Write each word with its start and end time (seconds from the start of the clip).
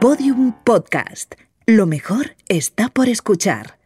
Podium 0.00 0.52
Podcast. 0.62 1.34
Lo 1.66 1.84
mejor 1.84 2.36
está 2.48 2.88
por 2.88 3.08
escuchar. 3.08 3.78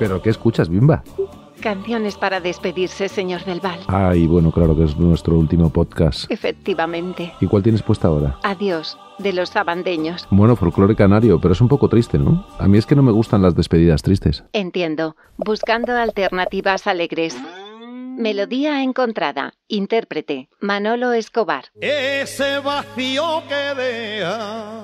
¿Pero 0.00 0.20
qué 0.20 0.30
escuchas, 0.30 0.68
Bimba? 0.68 1.04
Canciones 1.64 2.18
para 2.18 2.40
despedirse, 2.40 3.08
señor 3.08 3.42
del 3.46 3.58
Val. 3.60 3.80
Ay, 3.86 4.26
bueno, 4.26 4.52
claro 4.52 4.76
que 4.76 4.84
es 4.84 4.98
nuestro 4.98 5.38
último 5.38 5.70
podcast. 5.70 6.30
Efectivamente. 6.30 7.32
¿Y 7.40 7.46
cuál 7.46 7.62
tienes 7.62 7.82
puesta 7.82 8.08
ahora? 8.08 8.38
Adiós, 8.42 8.98
de 9.18 9.32
los 9.32 9.48
sabandeños. 9.48 10.28
Bueno, 10.28 10.56
folclore 10.56 10.94
canario, 10.94 11.40
pero 11.40 11.54
es 11.54 11.62
un 11.62 11.68
poco 11.68 11.88
triste, 11.88 12.18
¿no? 12.18 12.46
A 12.58 12.68
mí 12.68 12.76
es 12.76 12.84
que 12.84 12.94
no 12.94 13.02
me 13.02 13.12
gustan 13.12 13.40
las 13.40 13.56
despedidas 13.56 14.02
tristes. 14.02 14.44
Entiendo. 14.52 15.16
Buscando 15.38 15.96
alternativas 15.96 16.86
alegres. 16.86 17.34
Melodía 18.18 18.82
encontrada. 18.82 19.54
Intérprete. 19.66 20.50
Manolo 20.60 21.14
Escobar. 21.14 21.70
Ese 21.80 22.58
vacío 22.58 23.42
que 23.48 23.80
deja 23.80 24.82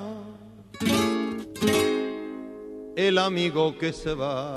el 2.97 3.19
amigo 3.19 3.77
que 3.77 3.93
se 3.93 4.15
va. 4.15 4.55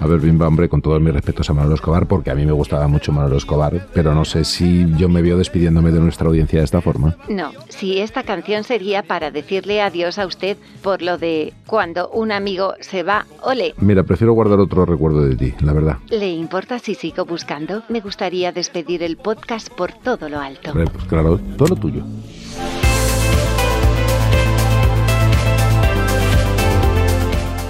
A 0.00 0.06
ver, 0.06 0.20
Bimba, 0.20 0.46
hombre, 0.46 0.68
con 0.68 0.80
todos 0.80 1.00
mis 1.00 1.12
respetos 1.12 1.50
a 1.50 1.54
Manolo 1.54 1.74
Escobar, 1.74 2.06
porque 2.06 2.30
a 2.30 2.34
mí 2.34 2.46
me 2.46 2.52
gustaba 2.52 2.86
mucho 2.86 3.12
Manolo 3.12 3.36
Escobar, 3.36 3.88
pero 3.92 4.14
no 4.14 4.24
sé 4.24 4.44
si 4.44 4.86
yo 4.96 5.08
me 5.08 5.22
veo 5.22 5.36
despidiéndome 5.36 5.90
de 5.90 5.98
nuestra 5.98 6.28
audiencia 6.28 6.60
de 6.60 6.64
esta 6.64 6.80
forma. 6.80 7.16
No, 7.28 7.50
si 7.68 7.98
esta 7.98 8.22
canción 8.22 8.62
sería 8.62 9.02
para 9.02 9.30
decirle 9.30 9.82
adiós 9.82 10.18
a 10.18 10.26
usted 10.26 10.56
por 10.82 11.02
lo 11.02 11.18
de 11.18 11.52
cuando 11.66 12.08
un 12.10 12.30
amigo 12.30 12.74
se 12.80 13.02
va, 13.02 13.26
ole. 13.42 13.74
Mira, 13.78 14.04
prefiero 14.04 14.32
guardar 14.34 14.60
otro 14.60 14.86
recuerdo 14.86 15.22
de 15.22 15.36
ti, 15.36 15.54
la 15.60 15.72
verdad. 15.72 15.98
¿Le 16.10 16.30
importa 16.30 16.78
si 16.78 16.94
sigo 16.94 17.24
buscando? 17.24 17.82
Me 17.88 18.00
gustaría 18.00 18.52
despedir 18.52 19.02
el 19.02 19.16
podcast 19.16 19.68
por 19.68 19.92
todo 19.92 20.28
lo 20.28 20.38
alto. 20.40 20.72
Pues 20.72 20.88
claro, 21.08 21.40
todo 21.56 21.68
lo 21.68 21.76
tuyo. 21.76 22.04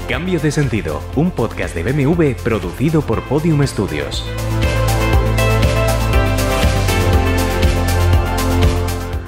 Cambio 0.08 0.40
de 0.40 0.50
sentido, 0.50 1.02
un 1.16 1.30
podcast 1.30 1.74
de 1.74 1.82
BMW 1.82 2.32
producido 2.42 3.02
por 3.02 3.22
Podium 3.24 3.62
Studios. 3.66 4.24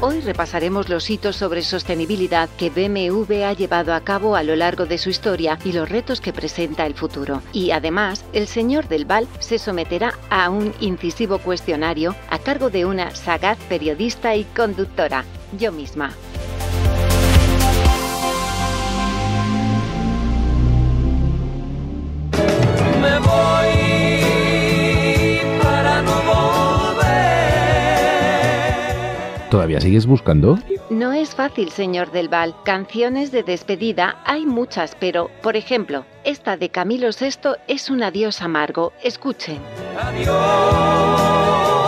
Hoy 0.01 0.23
repasaremos 0.23 0.89
los 0.89 1.11
hitos 1.11 1.37
sobre 1.37 1.61
sostenibilidad 1.61 2.49
que 2.57 2.71
BMW 2.71 3.45
ha 3.45 3.53
llevado 3.53 3.93
a 3.93 4.01
cabo 4.01 4.37
a 4.37 4.43
lo 4.43 4.57
largo 4.57 4.87
de 4.87 4.97
su 4.97 5.11
historia 5.11 5.59
y 5.67 5.73
los 5.73 5.87
retos 5.87 6.23
que 6.23 6.33
presenta 6.33 6.87
el 6.87 6.95
futuro. 6.95 7.43
Y 7.53 7.73
además, 7.73 8.25
el 8.33 8.47
señor 8.47 8.89
del 8.89 9.05
Val 9.05 9.29
se 9.39 9.59
someterá 9.59 10.15
a 10.31 10.49
un 10.49 10.73
incisivo 10.81 11.41
cuestionario 11.41 12.17
a 12.31 12.39
cargo 12.39 12.71
de 12.71 12.87
una 12.87 13.15
sagaz 13.15 13.59
periodista 13.69 14.35
y 14.35 14.45
conductora, 14.45 15.27
yo 15.59 15.73
misma. 15.73 16.15
¿Todavía 29.51 29.81
sigues 29.81 30.07
buscando? 30.07 30.59
No 30.91 31.13
es 31.13 31.35
fácil, 31.35 31.71
señor 31.71 32.13
del 32.13 32.29
Val. 32.29 32.55
Canciones 32.65 33.33
de 33.33 33.43
despedida 33.43 34.17
hay 34.25 34.47
muchas, 34.47 34.97
pero, 34.99 35.29
por 35.43 35.57
ejemplo, 35.57 36.05
esta 36.23 36.57
de 36.57 36.71
Camilo 36.71 37.09
VI 37.09 37.57
es 37.67 37.91
un 37.91 38.05
adiós 38.05 38.43
amargo. 38.43 38.93
Escuchen. 39.03 39.59
Adiós, 40.01 41.80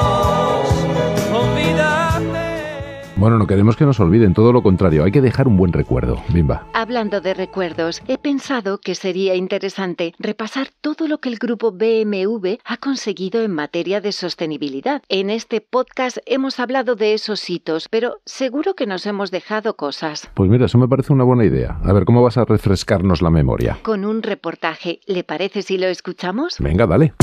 Bueno, 3.23 3.39
no 3.39 3.47
queremos 3.47 3.77
que 3.77 3.85
nos 3.85 4.01
olviden, 4.01 4.35
todo 4.35 4.53
lo 4.53 4.65
contrario, 4.65 5.05
hay 5.05 5.13
que 5.13 5.21
dejar 5.21 5.47
un 5.47 5.57
buen 5.57 5.73
recuerdo, 5.73 6.21
Bimba. 6.31 6.67
Hablando 6.75 7.21
de 7.21 7.35
recuerdos, 7.35 8.03
he 8.09 8.19
pensado 8.19 8.79
que 8.79 8.97
sería 8.97 9.37
interesante 9.37 10.13
repasar 10.19 10.71
todo 10.81 11.07
lo 11.07 11.19
que 11.19 11.29
el 11.29 11.39
grupo 11.39 11.71
BMW 11.71 12.55
ha 12.65 12.77
conseguido 12.79 13.41
en 13.43 13.53
materia 13.53 14.01
de 14.01 14.11
sostenibilidad. 14.11 15.05
En 15.09 15.31
este 15.31 15.61
podcast 15.61 16.17
hemos 16.27 16.59
hablado 16.59 16.97
de 16.97 17.15
esos 17.15 17.49
hitos, 17.49 17.87
pero 17.89 18.17
seguro 18.25 18.75
que 18.75 18.89
nos 18.89 19.07
hemos 19.07 19.31
dejado 19.31 19.77
cosas. 19.77 20.29
Pues 20.35 20.51
mira, 20.51 20.67
eso 20.67 20.79
me 20.79 20.89
parece 20.89 21.13
una 21.13 21.23
buena 21.23 21.45
idea. 21.45 21.79
A 21.85 21.93
ver, 21.93 22.05
¿cómo 22.05 22.25
vas 22.25 22.39
a 22.39 22.45
refrescarnos 22.45 23.23
la 23.23 23.31
memoria? 23.31 23.79
Con 23.83 24.05
un 24.05 24.25
reportaje, 24.25 24.99
¿le 25.07 25.23
parece 25.23 25.63
si 25.63 25.79
lo 25.79 25.87
escuchamos? 25.87 26.57
Venga, 26.59 26.89
dale. 26.89 27.15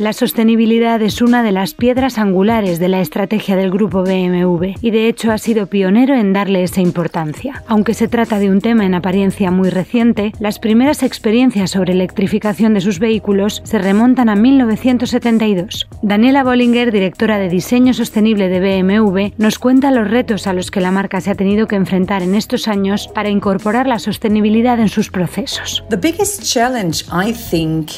La 0.00 0.14
sostenibilidad 0.14 1.02
es 1.02 1.20
una 1.20 1.42
de 1.42 1.52
las 1.52 1.74
piedras 1.74 2.16
angulares 2.16 2.78
de 2.78 2.88
la 2.88 3.02
estrategia 3.02 3.54
del 3.54 3.70
grupo 3.70 4.02
BMW 4.02 4.72
y 4.80 4.92
de 4.92 5.08
hecho 5.08 5.30
ha 5.30 5.36
sido 5.36 5.66
pionero 5.66 6.14
en 6.14 6.32
darle 6.32 6.62
esa 6.62 6.80
importancia. 6.80 7.62
Aunque 7.66 7.92
se 7.92 8.08
trata 8.08 8.38
de 8.38 8.48
un 8.48 8.62
tema 8.62 8.86
en 8.86 8.94
apariencia 8.94 9.50
muy 9.50 9.68
reciente, 9.68 10.32
las 10.40 10.58
primeras 10.58 11.02
experiencias 11.02 11.72
sobre 11.72 11.92
electrificación 11.92 12.72
de 12.72 12.80
sus 12.80 12.98
vehículos 12.98 13.60
se 13.62 13.78
remontan 13.78 14.30
a 14.30 14.36
1972. 14.36 15.86
Daniela 16.00 16.44
Bollinger, 16.44 16.92
directora 16.92 17.38
de 17.38 17.50
diseño 17.50 17.92
sostenible 17.92 18.48
de 18.48 18.60
BMW, 18.82 19.34
nos 19.36 19.58
cuenta 19.58 19.90
los 19.90 20.10
retos 20.10 20.46
a 20.46 20.54
los 20.54 20.70
que 20.70 20.80
la 20.80 20.92
marca 20.92 21.20
se 21.20 21.30
ha 21.30 21.34
tenido 21.34 21.66
que 21.66 21.76
enfrentar 21.76 22.22
en 22.22 22.34
estos 22.34 22.68
años 22.68 23.06
para 23.14 23.28
incorporar 23.28 23.86
la 23.86 23.98
sostenibilidad 23.98 24.80
en 24.80 24.88
sus 24.88 25.10
procesos. 25.10 25.84
The 25.90 25.98
biggest 25.98 26.42
challenge, 26.42 27.04
I 27.12 27.34
think, 27.34 27.90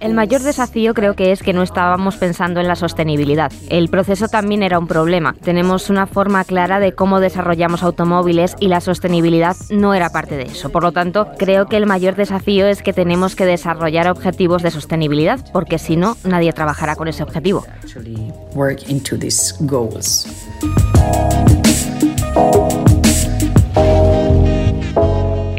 El 0.00 0.12
mayor 0.12 0.42
desafío 0.42 0.92
creo 0.92 1.14
que 1.14 1.32
es 1.32 1.42
que 1.42 1.52
no 1.52 1.62
estábamos 1.62 2.16
pensando 2.16 2.60
en 2.60 2.68
la 2.68 2.76
sostenibilidad. 2.76 3.52
El 3.68 3.88
proceso 3.88 4.28
también 4.28 4.62
era 4.62 4.78
un 4.78 4.86
problema. 4.86 5.34
Tenemos 5.42 5.88
una 5.88 6.06
forma 6.06 6.44
clara 6.44 6.80
de 6.80 6.92
cómo 6.92 7.20
desarrollamos 7.20 7.82
automóviles 7.82 8.54
y 8.60 8.68
la 8.68 8.80
sostenibilidad 8.80 9.56
no 9.70 9.94
era 9.94 10.10
parte 10.10 10.36
de 10.36 10.44
eso. 10.44 10.70
Por 10.70 10.82
lo 10.82 10.92
tanto, 10.92 11.28
creo 11.38 11.66
que 11.66 11.76
el 11.76 11.86
mayor 11.86 12.16
desafío 12.16 12.66
es 12.66 12.82
que 12.82 12.92
tenemos 12.92 13.34
que 13.34 13.46
desarrollar 13.46 14.08
objetivos 14.08 14.62
de 14.62 14.70
sostenibilidad, 14.70 15.40
porque 15.52 15.78
si 15.78 15.96
no, 15.96 16.16
nadie 16.24 16.52
trabajará 16.52 16.96
con 16.96 17.08
ese 17.08 17.22
objetivo. 17.22 17.64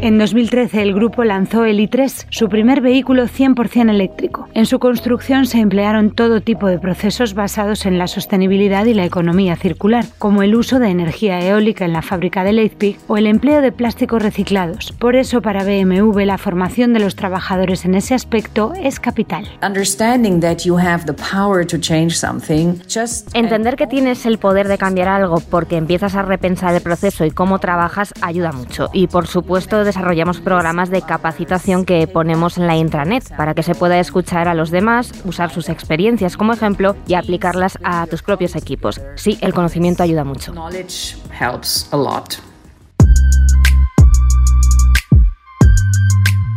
En 0.06 0.18
2013 0.18 0.82
el 0.82 0.94
grupo 0.94 1.24
lanzó 1.24 1.64
el 1.64 1.80
i3, 1.80 2.26
su 2.30 2.48
primer 2.48 2.80
vehículo 2.80 3.24
100% 3.24 3.90
eléctrico. 3.90 4.48
En 4.54 4.64
su 4.64 4.78
construcción 4.78 5.46
se 5.46 5.58
emplearon 5.58 6.12
todo 6.12 6.40
tipo 6.40 6.68
de 6.68 6.78
procesos 6.78 7.34
basados 7.34 7.86
en 7.86 7.98
la 7.98 8.06
sostenibilidad 8.06 8.86
y 8.86 8.94
la 8.94 9.04
economía 9.04 9.56
circular, 9.56 10.04
como 10.18 10.44
el 10.44 10.54
uso 10.54 10.78
de 10.78 10.90
energía 10.90 11.40
eólica 11.40 11.84
en 11.84 11.92
la 11.92 12.02
fábrica 12.02 12.44
de 12.44 12.52
Leipzig 12.52 12.96
o 13.08 13.16
el 13.16 13.26
empleo 13.26 13.60
de 13.60 13.72
plásticos 13.72 14.22
reciclados. 14.22 14.92
Por 14.92 15.16
eso 15.16 15.42
para 15.42 15.64
BMW 15.64 16.20
la 16.20 16.38
formación 16.38 16.92
de 16.92 17.00
los 17.00 17.16
trabajadores 17.16 17.84
en 17.84 17.96
ese 17.96 18.14
aspecto 18.14 18.74
es 18.80 19.00
capital. 19.00 19.48
Understanding 19.60 20.38
that 20.38 20.58
you 20.58 20.78
have 20.78 21.04
the 21.06 21.14
power 21.14 21.66
to 21.66 21.78
change 21.78 22.12
something, 22.12 22.74
just 22.88 23.34
Entender 23.34 23.74
que 23.74 23.88
tienes 23.88 24.24
el 24.24 24.38
poder 24.38 24.68
de 24.68 24.78
cambiar 24.78 25.08
algo 25.08 25.40
porque 25.50 25.76
empiezas 25.76 26.14
a 26.14 26.22
repensar 26.22 26.76
el 26.76 26.80
proceso 26.80 27.24
y 27.24 27.32
cómo 27.32 27.58
trabajas 27.58 28.14
ayuda 28.20 28.52
mucho. 28.52 28.88
Y 28.92 29.08
por 29.08 29.26
supuesto 29.26 29.84
desarrollamos 29.96 30.40
programas 30.40 30.90
de 30.90 31.00
capacitación 31.00 31.86
que 31.86 32.06
ponemos 32.06 32.58
en 32.58 32.66
la 32.66 32.76
intranet 32.76 33.34
para 33.34 33.54
que 33.54 33.62
se 33.62 33.74
pueda 33.74 33.98
escuchar 33.98 34.46
a 34.46 34.52
los 34.52 34.70
demás, 34.70 35.10
usar 35.24 35.50
sus 35.50 35.70
experiencias 35.70 36.36
como 36.36 36.52
ejemplo 36.52 36.96
y 37.06 37.14
aplicarlas 37.14 37.78
a 37.82 38.06
tus 38.06 38.22
propios 38.22 38.56
equipos. 38.56 39.00
Sí, 39.14 39.38
el 39.40 39.54
conocimiento 39.54 40.02
ayuda 40.02 40.24
mucho. 40.24 40.52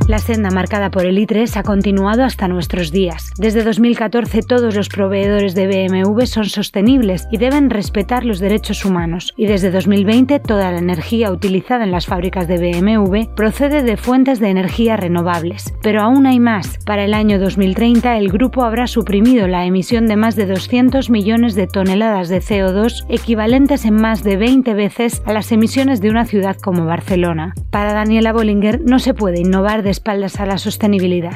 La 0.10 0.18
senda 0.18 0.50
marcada 0.50 0.90
por 0.90 1.06
el 1.06 1.20
i3 1.20 1.56
ha 1.56 1.62
continuado 1.62 2.24
hasta 2.24 2.48
nuestros 2.48 2.92
días. 2.92 3.32
Desde 3.38 3.64
2014 3.64 4.42
todos 4.42 4.76
los 4.76 4.90
proveedores 4.90 5.54
de 5.54 5.68
BMW 5.68 6.26
son 6.26 6.46
sostenibles 6.46 7.28
y 7.32 7.38
deben 7.38 7.70
respetar 7.70 8.26
los 8.26 8.40
derechos 8.40 8.86
humanos. 8.86 9.36
Y 9.38 9.46
desde 9.46 9.70
2020 9.70 10.40
toda 10.40 10.72
la 10.72 10.80
energía 10.80 11.32
utilizada 11.32 11.84
en 11.84 11.92
las 11.92 12.08
fábricas 12.08 12.48
de 12.48 12.58
BMW 12.58 13.32
procede 13.36 13.84
de 13.84 13.98
fuentes 13.98 14.40
de 14.40 14.50
energía 14.50 14.98
renovables. 14.98 15.76
Pero 15.84 16.02
aún 16.02 16.26
hay 16.26 16.40
más. 16.40 16.80
Para 16.88 17.04
el 17.04 17.14
año 17.14 17.38
2030 17.38 18.18
el 18.18 18.32
grupo 18.32 18.64
habrá 18.64 18.88
suprimido 18.88 19.48
la 19.48 19.68
emisión 19.68 20.08
de 20.08 20.16
más 20.16 20.36
de 20.36 20.48
200 20.48 21.12
millones 21.12 21.54
de 21.54 21.68
toneladas 21.68 22.30
de 22.30 22.42
CO2, 22.42 23.06
equivalentes 23.10 23.86
en 23.86 23.94
más 23.94 24.24
de 24.24 24.38
20 24.38 24.74
veces 24.74 25.22
a 25.28 25.34
las 25.34 25.52
emisiones 25.52 26.02
de 26.02 26.10
una 26.10 26.26
ciudad 26.26 26.58
como 26.58 26.86
Barcelona. 26.86 27.54
Para 27.70 27.94
Daniela 27.94 28.34
Bollinger 28.34 28.82
no 28.84 28.98
se 28.98 29.14
puede 29.14 29.42
innovar 29.42 29.84
espaldas 30.00 30.40
a 30.40 30.46
la 30.46 30.58
sostenibilidad. 30.58 31.34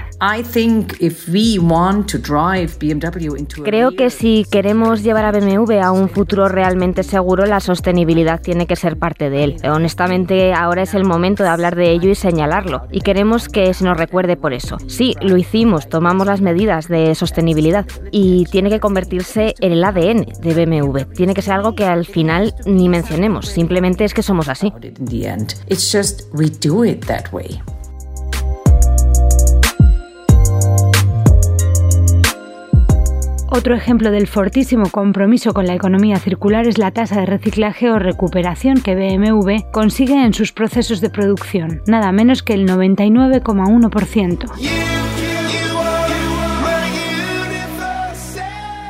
Creo 3.63 3.92
que 3.92 4.10
si 4.10 4.45
queremos 4.50 5.04
llevar 5.04 5.25
a 5.25 5.31
BMW 5.31 5.81
a 5.81 5.92
un 5.92 6.07
futuro 6.07 6.48
realmente 6.48 7.04
seguro, 7.04 7.45
la 7.45 7.60
sostenibilidad 7.60 8.42
tiene 8.42 8.65
que 8.65 8.77
ser 8.77 8.98
parte 8.98 9.30
de 9.30 9.44
él. 9.44 9.57
Honestamente, 9.69 10.54
ahora 10.54 10.83
es 10.83 10.94
el 10.94 11.04
momento 11.04 11.44
de 11.44 11.50
hablar 11.50 11.75
de 11.75 11.92
ello 11.92 12.10
y 12.10 12.15
señalarlo. 12.15 12.88
Y 12.89 13.01
queremos 13.01 13.50
que 13.50 13.74
se 13.74 13.83
nos 13.83 13.98
recuerde 13.98 14.38
por 14.38 14.54
eso. 14.54 14.77
Sí, 14.88 15.13
lo 15.21 15.36
hicimos, 15.36 15.89
tomamos 15.89 16.25
las 16.25 16.39
medidas 16.39 16.88
de 16.88 17.13
sostenibilidad 17.15 17.86
y 18.12 18.45
tiene 18.45 18.69
que 18.69 18.80
convertirse 18.80 19.56
en 19.60 19.74
el 19.74 19.83
ADN 19.83 20.25
de 20.39 20.65
BMW. 20.65 21.00
Tiene 21.13 21.33
que 21.33 21.42
ser 21.42 21.56
algo 21.56 21.75
que 21.75 21.83
al 21.86 22.06
final 22.06 22.56
ni 22.65 22.88
mencionemos, 22.88 23.50
simplemente 23.50 24.06
es 24.06 24.13
que 24.13 24.24
somos 24.24 24.48
así. 24.48 24.71
Otro 33.56 33.76
ejemplo 33.76 34.10
del 34.10 34.26
fortísimo 34.26 34.90
compromiso 34.90 35.54
con 35.54 35.68
la 35.68 35.76
economía 35.76 36.18
circular 36.18 36.68
es 36.68 36.80
la 36.80 36.90
tasa 36.90 37.20
de 37.20 37.28
reciclaje 37.28 37.92
o 37.92 38.00
recuperación 38.00 38.82
que 38.82 38.96
BMW 38.96 39.70
consigue 39.72 40.26
en 40.26 40.34
sus 40.34 40.52
procesos 40.52 41.02
de 41.02 41.12
producción, 41.12 41.84
nada 41.86 42.12
menos 42.12 42.42
que 42.42 42.56
el 42.56 42.68
99,1%. 42.68 44.50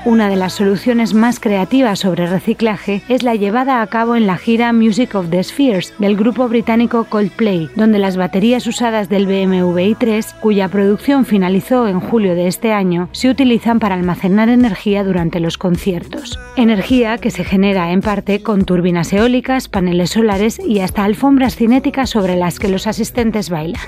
Una 0.06 0.28
de 0.28 0.36
las 0.36 0.52
soluciones 0.52 1.14
más 1.14 1.40
creativas 1.40 2.00
sobre 2.00 2.28
reciclaje 2.28 3.02
es 3.08 3.24
la 3.24 3.36
llevada 3.36 3.82
a 3.82 3.88
cabo 3.88 4.18
en 4.18 4.28
la 4.28 4.38
gira 4.38 4.74
Music 4.74 5.16
of 5.16 5.30
the 5.30 5.42
Spheres 5.42 5.94
del 5.98 6.18
grupo 6.18 6.50
británico 6.50 7.06
Coldplay, 7.06 7.70
donde 7.78 8.00
las 8.00 8.18
baterías 8.18 8.68
usadas 8.68 9.08
del 9.08 9.28
BMW 9.28 9.78
i3, 9.78 10.34
cuya 10.42 10.68
producción 10.68 11.26
finalizó 11.26 11.88
en 11.88 12.02
julio 12.02 12.36
de 12.36 12.48
este 12.48 12.74
año, 12.74 13.08
se 13.14 13.30
utilizan 13.30 13.80
para 13.80 13.96
almacenar 13.96 14.50
energía 14.50 15.06
durante 15.06 15.40
los 15.40 15.58
conciertos. 15.58 16.38
Energía 16.58 17.18
que 17.18 17.32
se 17.32 17.46
genera 17.46 17.94
en 17.94 18.02
parte 18.02 18.44
con 18.44 18.66
turbinas 18.66 19.14
eólicas, 19.14 19.70
paneles 19.70 20.10
solares 20.10 20.60
y 20.60 20.82
hasta 20.82 21.06
alfombras 21.06 21.56
cinéticas 21.56 22.10
sobre 22.10 22.36
las 22.36 22.60
que 22.60 22.68
los 22.68 22.88
asistentes 22.88 23.50
bailan. 23.50 23.82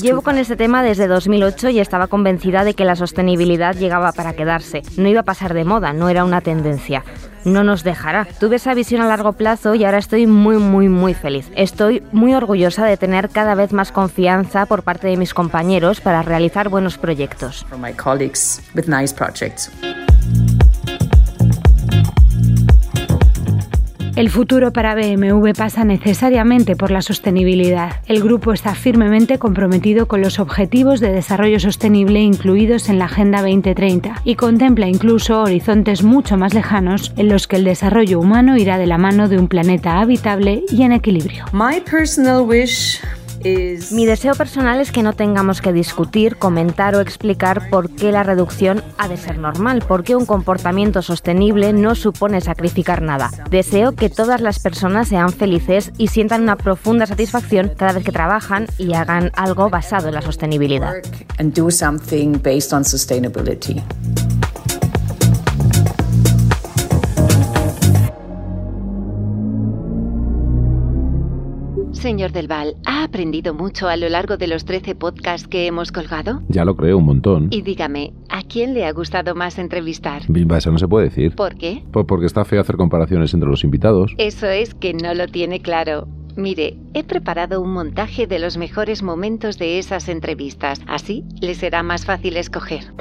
Llevo 0.00 0.22
con 0.22 0.38
este 0.38 0.54
tema 0.54 0.84
desde 0.84 1.08
2008 1.08 1.70
y 1.70 1.80
estaba 1.80 2.06
convencida 2.06 2.62
de 2.62 2.74
que 2.74 2.84
la 2.84 2.94
sostenibilidad 2.94 3.74
llegaba 3.74 4.12
para 4.20 4.34
quedarse. 4.34 4.82
No 4.98 5.08
iba 5.08 5.20
a 5.20 5.22
pasar 5.22 5.54
de 5.54 5.64
moda, 5.64 5.94
no 5.94 6.10
era 6.10 6.26
una 6.26 6.42
tendencia. 6.42 7.04
No 7.46 7.64
nos 7.64 7.84
dejará. 7.84 8.26
Tuve 8.38 8.56
esa 8.56 8.74
visión 8.74 9.00
a 9.00 9.06
largo 9.06 9.32
plazo 9.32 9.74
y 9.74 9.82
ahora 9.82 9.96
estoy 9.96 10.26
muy, 10.26 10.58
muy, 10.58 10.90
muy 10.90 11.14
feliz. 11.14 11.50
Estoy 11.56 12.02
muy 12.12 12.34
orgullosa 12.34 12.84
de 12.84 12.98
tener 12.98 13.30
cada 13.30 13.54
vez 13.54 13.72
más 13.72 13.92
confianza 13.92 14.66
por 14.66 14.82
parte 14.82 15.08
de 15.08 15.16
mis 15.16 15.32
compañeros 15.32 16.02
para 16.02 16.20
realizar 16.20 16.68
buenos 16.68 16.98
proyectos. 16.98 17.64
El 24.20 24.28
futuro 24.28 24.70
para 24.70 24.94
BMW 24.94 25.52
pasa 25.56 25.82
necesariamente 25.82 26.76
por 26.76 26.90
la 26.90 27.00
sostenibilidad. 27.00 28.02
El 28.06 28.22
grupo 28.22 28.52
está 28.52 28.74
firmemente 28.74 29.38
comprometido 29.38 30.08
con 30.08 30.20
los 30.20 30.38
objetivos 30.38 31.00
de 31.00 31.10
desarrollo 31.10 31.58
sostenible 31.58 32.20
incluidos 32.20 32.90
en 32.90 32.98
la 32.98 33.06
Agenda 33.06 33.40
2030 33.40 34.20
y 34.26 34.34
contempla 34.34 34.88
incluso 34.88 35.40
horizontes 35.40 36.02
mucho 36.02 36.36
más 36.36 36.52
lejanos 36.52 37.14
en 37.16 37.30
los 37.30 37.46
que 37.48 37.56
el 37.56 37.64
desarrollo 37.64 38.20
humano 38.20 38.58
irá 38.58 38.76
de 38.76 38.86
la 38.86 38.98
mano 38.98 39.26
de 39.26 39.38
un 39.38 39.48
planeta 39.48 40.00
habitable 40.00 40.64
y 40.70 40.82
en 40.82 40.92
equilibrio. 40.92 41.46
My 41.54 41.80
personal 41.80 42.42
wish 42.42 43.00
mi 43.90 44.06
deseo 44.06 44.34
personal 44.34 44.80
es 44.80 44.92
que 44.92 45.02
no 45.02 45.14
tengamos 45.14 45.60
que 45.62 45.72
discutir, 45.72 46.36
comentar 46.36 46.94
o 46.94 47.00
explicar 47.00 47.70
por 47.70 47.90
qué 47.90 48.12
la 48.12 48.22
reducción 48.22 48.82
ha 48.98 49.08
de 49.08 49.16
ser 49.16 49.38
normal, 49.38 49.82
por 49.86 50.04
qué 50.04 50.14
un 50.14 50.26
comportamiento 50.26 51.02
sostenible 51.02 51.72
no 51.72 51.94
supone 51.94 52.40
sacrificar 52.40 53.02
nada. 53.02 53.30
Deseo 53.50 53.92
que 53.92 54.10
todas 54.10 54.40
las 54.40 54.58
personas 54.58 55.08
sean 55.08 55.32
felices 55.32 55.92
y 55.96 56.08
sientan 56.08 56.42
una 56.42 56.56
profunda 56.56 57.06
satisfacción 57.06 57.72
cada 57.76 57.92
vez 57.92 58.04
que 58.04 58.12
trabajan 58.12 58.66
y 58.76 58.92
hagan 58.94 59.30
algo 59.34 59.70
basado 59.70 60.08
en 60.08 60.14
la 60.14 60.22
sostenibilidad. 60.22 60.94
Señor 72.00 72.32
Del 72.32 72.48
Val, 72.48 72.76
¿ha 72.86 73.04
aprendido 73.04 73.52
mucho 73.52 73.86
a 73.86 73.96
lo 73.98 74.08
largo 74.08 74.38
de 74.38 74.46
los 74.46 74.64
13 74.64 74.94
podcasts 74.94 75.46
que 75.46 75.66
hemos 75.66 75.92
colgado? 75.92 76.40
Ya 76.48 76.64
lo 76.64 76.74
creo, 76.74 76.96
un 76.96 77.04
montón. 77.04 77.48
Y 77.50 77.60
dígame, 77.60 78.14
¿a 78.30 78.42
quién 78.42 78.72
le 78.72 78.86
ha 78.86 78.92
gustado 78.92 79.34
más 79.34 79.58
entrevistar? 79.58 80.22
Bimba, 80.26 80.56
eso 80.56 80.72
no 80.72 80.78
se 80.78 80.88
puede 80.88 81.10
decir. 81.10 81.34
¿Por 81.34 81.56
qué? 81.56 81.82
Pues 81.92 82.06
porque 82.06 82.24
está 82.24 82.46
feo 82.46 82.62
hacer 82.62 82.76
comparaciones 82.76 83.34
entre 83.34 83.50
los 83.50 83.64
invitados. 83.64 84.14
Eso 84.16 84.46
es 84.46 84.72
que 84.74 84.94
no 84.94 85.12
lo 85.12 85.26
tiene 85.26 85.60
claro. 85.60 86.08
Mire, 86.36 86.78
he 86.94 87.04
preparado 87.04 87.60
un 87.60 87.74
montaje 87.74 88.26
de 88.26 88.38
los 88.38 88.56
mejores 88.56 89.02
momentos 89.02 89.58
de 89.58 89.78
esas 89.78 90.08
entrevistas. 90.08 90.80
Así 90.86 91.24
le 91.42 91.54
será 91.54 91.82
más 91.82 92.06
fácil 92.06 92.38
escoger. 92.38 92.94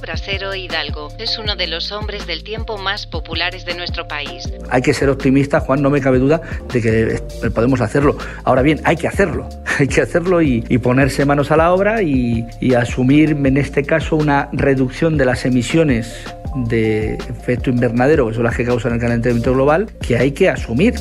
Brasero 0.00 0.54
Hidalgo 0.54 1.08
es 1.18 1.38
uno 1.38 1.56
de 1.56 1.66
los 1.66 1.92
hombres 1.92 2.26
del 2.26 2.44
tiempo 2.44 2.78
más 2.78 3.06
populares 3.06 3.64
de 3.64 3.74
nuestro 3.74 4.06
país. 4.08 4.50
Hay 4.70 4.82
que 4.82 4.94
ser 4.94 5.08
optimista, 5.08 5.60
Juan, 5.60 5.82
no 5.82 5.90
me 5.90 6.00
cabe 6.00 6.18
duda 6.18 6.40
de 6.72 6.82
que 6.82 7.50
podemos 7.50 7.80
hacerlo. 7.80 8.16
Ahora 8.44 8.62
bien, 8.62 8.80
hay 8.84 8.96
que 8.96 9.08
hacerlo, 9.08 9.48
hay 9.78 9.88
que 9.88 10.00
hacerlo 10.00 10.42
y, 10.42 10.64
y 10.68 10.78
ponerse 10.78 11.24
manos 11.24 11.50
a 11.50 11.56
la 11.56 11.72
obra 11.72 12.02
y, 12.02 12.46
y 12.60 12.74
asumir 12.74 13.30
en 13.30 13.56
este 13.56 13.84
caso 13.84 14.16
una 14.16 14.48
reducción 14.52 15.16
de 15.16 15.24
las 15.24 15.44
emisiones 15.44 16.24
de 16.56 17.14
efecto 17.14 17.70
invernadero, 17.70 18.28
que 18.28 18.34
son 18.34 18.44
las 18.44 18.56
que 18.56 18.64
causan 18.64 18.94
el 18.94 19.00
calentamiento 19.00 19.52
global, 19.52 19.86
que 20.00 20.16
hay 20.16 20.32
que 20.32 20.48
asumir. 20.48 20.94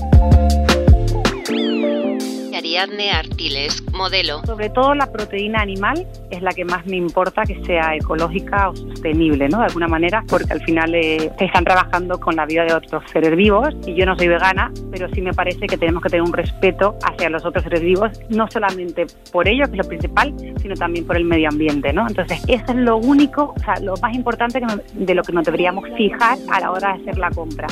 Ariadne 2.76 3.12
Artiles, 3.12 3.84
modelo. 3.94 4.42
Sobre 4.46 4.70
todo 4.70 4.96
la 4.96 5.10
proteína 5.10 5.62
animal 5.62 6.06
es 6.30 6.42
la 6.42 6.52
que 6.52 6.66
más 6.66 6.86
me 6.86 6.98
importa 6.98 7.44
que 7.44 7.64
sea 7.64 7.96
ecológica 7.96 8.70
o 8.70 8.76
sostenible, 8.76 9.48
¿no? 9.48 9.60
De 9.60 9.66
alguna 9.66 9.88
manera, 9.88 10.26
porque 10.28 10.52
al 10.52 10.62
final 10.62 10.94
eh, 10.94 11.32
están 11.40 11.64
trabajando 11.64 12.20
con 12.20 12.36
la 12.36 12.46
vida 12.46 12.66
de 12.66 12.74
otros 12.74 13.02
seres 13.14 13.34
vivos 13.38 13.74
y 13.88 13.96
yo 13.96 14.06
no 14.06 14.18
soy 14.18 14.28
vegana, 14.28 14.74
pero 14.92 15.08
sí 15.14 15.22
me 15.22 15.32
parece 15.32 15.68
que 15.68 15.78
tenemos 15.78 16.04
que 16.04 16.10
tener 16.10 16.24
un 16.24 16.34
respeto 16.34 16.98
hacia 17.06 17.30
los 17.30 17.46
otros 17.46 17.64
seres 17.64 17.80
vivos, 17.80 18.12
no 18.28 18.52
solamente 18.52 19.06
por 19.32 19.48
ello, 19.48 19.68
que 19.68 19.72
es 19.72 19.78
lo 19.78 19.88
principal, 19.88 20.34
sino 20.62 20.76
también 20.76 21.08
por 21.08 21.16
el 21.16 21.24
medio 21.24 21.48
ambiente, 21.48 21.94
¿no? 21.94 22.06
Entonces, 22.06 22.42
eso 22.50 22.66
es 22.68 22.76
lo 22.76 22.98
único, 22.98 23.54
o 23.56 23.60
sea, 23.60 23.76
lo 23.80 23.96
más 24.02 24.14
importante 24.14 24.60
que 24.60 24.66
de 24.94 25.16
lo 25.16 25.24
que 25.24 25.32
nos 25.32 25.46
deberíamos 25.46 25.86
fijar 25.96 26.38
a 26.52 26.60
la 26.60 26.72
hora 26.72 26.94
de 26.94 27.04
hacer 27.04 27.18
la 27.18 27.30
compra. 27.30 27.68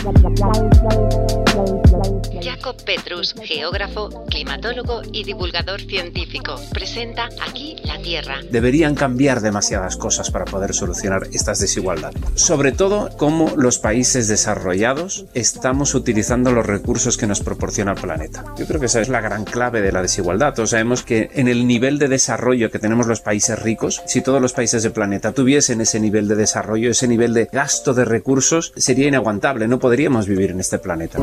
Jacob 2.42 2.75
Petrus, 2.86 3.36
geógrafo, 3.44 4.10
climatólogo 4.30 4.93
y 5.12 5.24
divulgador 5.24 5.82
científico, 5.82 6.56
presenta 6.72 7.30
Aquí 7.48 7.76
la 7.84 8.02
Tierra. 8.02 8.42
Deberían 8.52 8.96
cambiar 8.96 9.42
demasiadas 9.42 9.98
cosas 9.98 10.30
para 10.32 10.46
poder 10.46 10.74
solucionar 10.74 11.28
estas 11.32 11.60
desigualdades. 11.60 12.22
Sobre 12.36 12.72
todo, 12.72 13.10
cómo 13.18 13.54
los 13.58 13.80
países 13.80 14.28
desarrollados 14.28 15.26
estamos 15.34 15.96
utilizando 15.96 16.52
los 16.52 16.66
recursos 16.66 17.18
que 17.18 17.28
nos 17.28 17.42
proporciona 17.42 17.94
el 17.94 18.02
planeta. 18.02 18.44
Yo 18.58 18.66
creo 18.66 18.80
que 18.80 18.88
esa 18.88 19.02
es 19.02 19.10
la 19.10 19.22
gran 19.22 19.46
clave 19.46 19.82
de 19.82 19.92
la 19.92 20.02
desigualdad. 20.02 20.54
Todos 20.54 20.72
sabemos 20.72 21.04
que 21.04 21.30
en 21.34 21.48
el 21.48 21.66
nivel 21.68 22.00
de 22.00 22.08
desarrollo 22.08 22.72
que 22.72 22.80
tenemos 22.80 23.08
los 23.08 23.22
países 23.22 23.60
ricos, 23.62 24.02
si 24.06 24.22
todos 24.22 24.42
los 24.42 24.54
países 24.54 24.84
del 24.84 24.92
planeta 24.92 25.32
tuviesen 25.32 25.82
ese 25.82 26.00
nivel 26.00 26.28
de 26.28 26.36
desarrollo, 26.36 26.92
ese 26.92 27.08
nivel 27.08 27.34
de 27.34 27.50
gasto 27.52 27.94
de 27.94 28.06
recursos, 28.06 28.74
sería 28.76 29.08
inaguantable. 29.08 29.68
No 29.68 29.80
podríamos 29.80 30.28
vivir 30.28 30.52
en 30.52 30.60
este 30.60 30.80
planeta. 30.80 31.20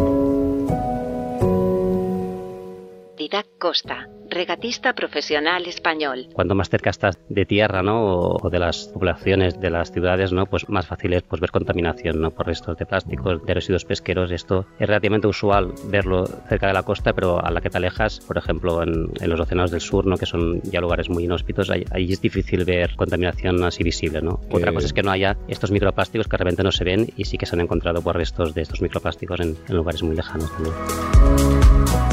Didac 3.20 3.46
Costa, 3.58 4.08
regatista 4.30 4.94
profesional 4.94 5.66
español. 5.66 6.28
Cuanto 6.32 6.54
más 6.54 6.70
cerca 6.70 6.88
estás 6.88 7.18
de 7.28 7.44
tierra, 7.44 7.82
¿no? 7.82 8.02
O, 8.02 8.38
o 8.46 8.48
de 8.48 8.58
las 8.58 8.86
poblaciones 8.94 9.60
de 9.60 9.68
las 9.68 9.92
ciudades, 9.92 10.32
¿no? 10.32 10.46
Pues 10.46 10.66
más 10.70 10.86
fácil 10.86 11.12
es 11.12 11.22
pues, 11.24 11.38
ver 11.38 11.50
contaminación, 11.50 12.18
¿no? 12.18 12.30
Por 12.30 12.46
restos 12.46 12.78
de 12.78 12.86
plásticos, 12.86 13.44
de 13.44 13.52
residuos 13.52 13.84
pesqueros. 13.84 14.30
Esto 14.30 14.64
es 14.78 14.86
relativamente 14.88 15.26
usual 15.26 15.74
verlo 15.90 16.24
cerca 16.48 16.68
de 16.68 16.72
la 16.72 16.82
costa, 16.82 17.12
pero 17.12 17.44
a 17.44 17.50
la 17.50 17.60
que 17.60 17.68
te 17.68 17.76
alejas, 17.76 18.20
por 18.20 18.38
ejemplo, 18.38 18.82
en, 18.82 19.10
en 19.20 19.28
los 19.28 19.38
océanos 19.38 19.70
del 19.70 19.82
sur, 19.82 20.06
¿no? 20.06 20.16
Que 20.16 20.24
son 20.24 20.62
ya 20.62 20.80
lugares 20.80 21.10
muy 21.10 21.24
inhóspitos, 21.24 21.68
ahí, 21.68 21.84
ahí 21.90 22.10
es 22.14 22.22
difícil 22.22 22.64
ver 22.64 22.96
contaminación 22.96 23.62
así 23.64 23.84
visible, 23.84 24.22
¿no? 24.22 24.40
Que- 24.48 24.56
Otra 24.56 24.72
cosa 24.72 24.86
es 24.86 24.94
que 24.94 25.02
no 25.02 25.10
haya 25.10 25.36
estos 25.46 25.70
microplásticos 25.70 26.26
que 26.26 26.38
de 26.38 26.44
repente 26.44 26.62
no 26.62 26.72
se 26.72 26.84
ven 26.84 27.06
y 27.18 27.26
sí 27.26 27.36
que 27.36 27.44
se 27.44 27.54
han 27.54 27.60
encontrado 27.60 28.00
por 28.00 28.16
restos 28.16 28.54
de 28.54 28.62
estos 28.62 28.80
microplásticos 28.80 29.40
en, 29.40 29.58
en 29.68 29.76
lugares 29.76 30.02
muy 30.02 30.16
lejanos 30.16 30.50
también. 30.52 32.09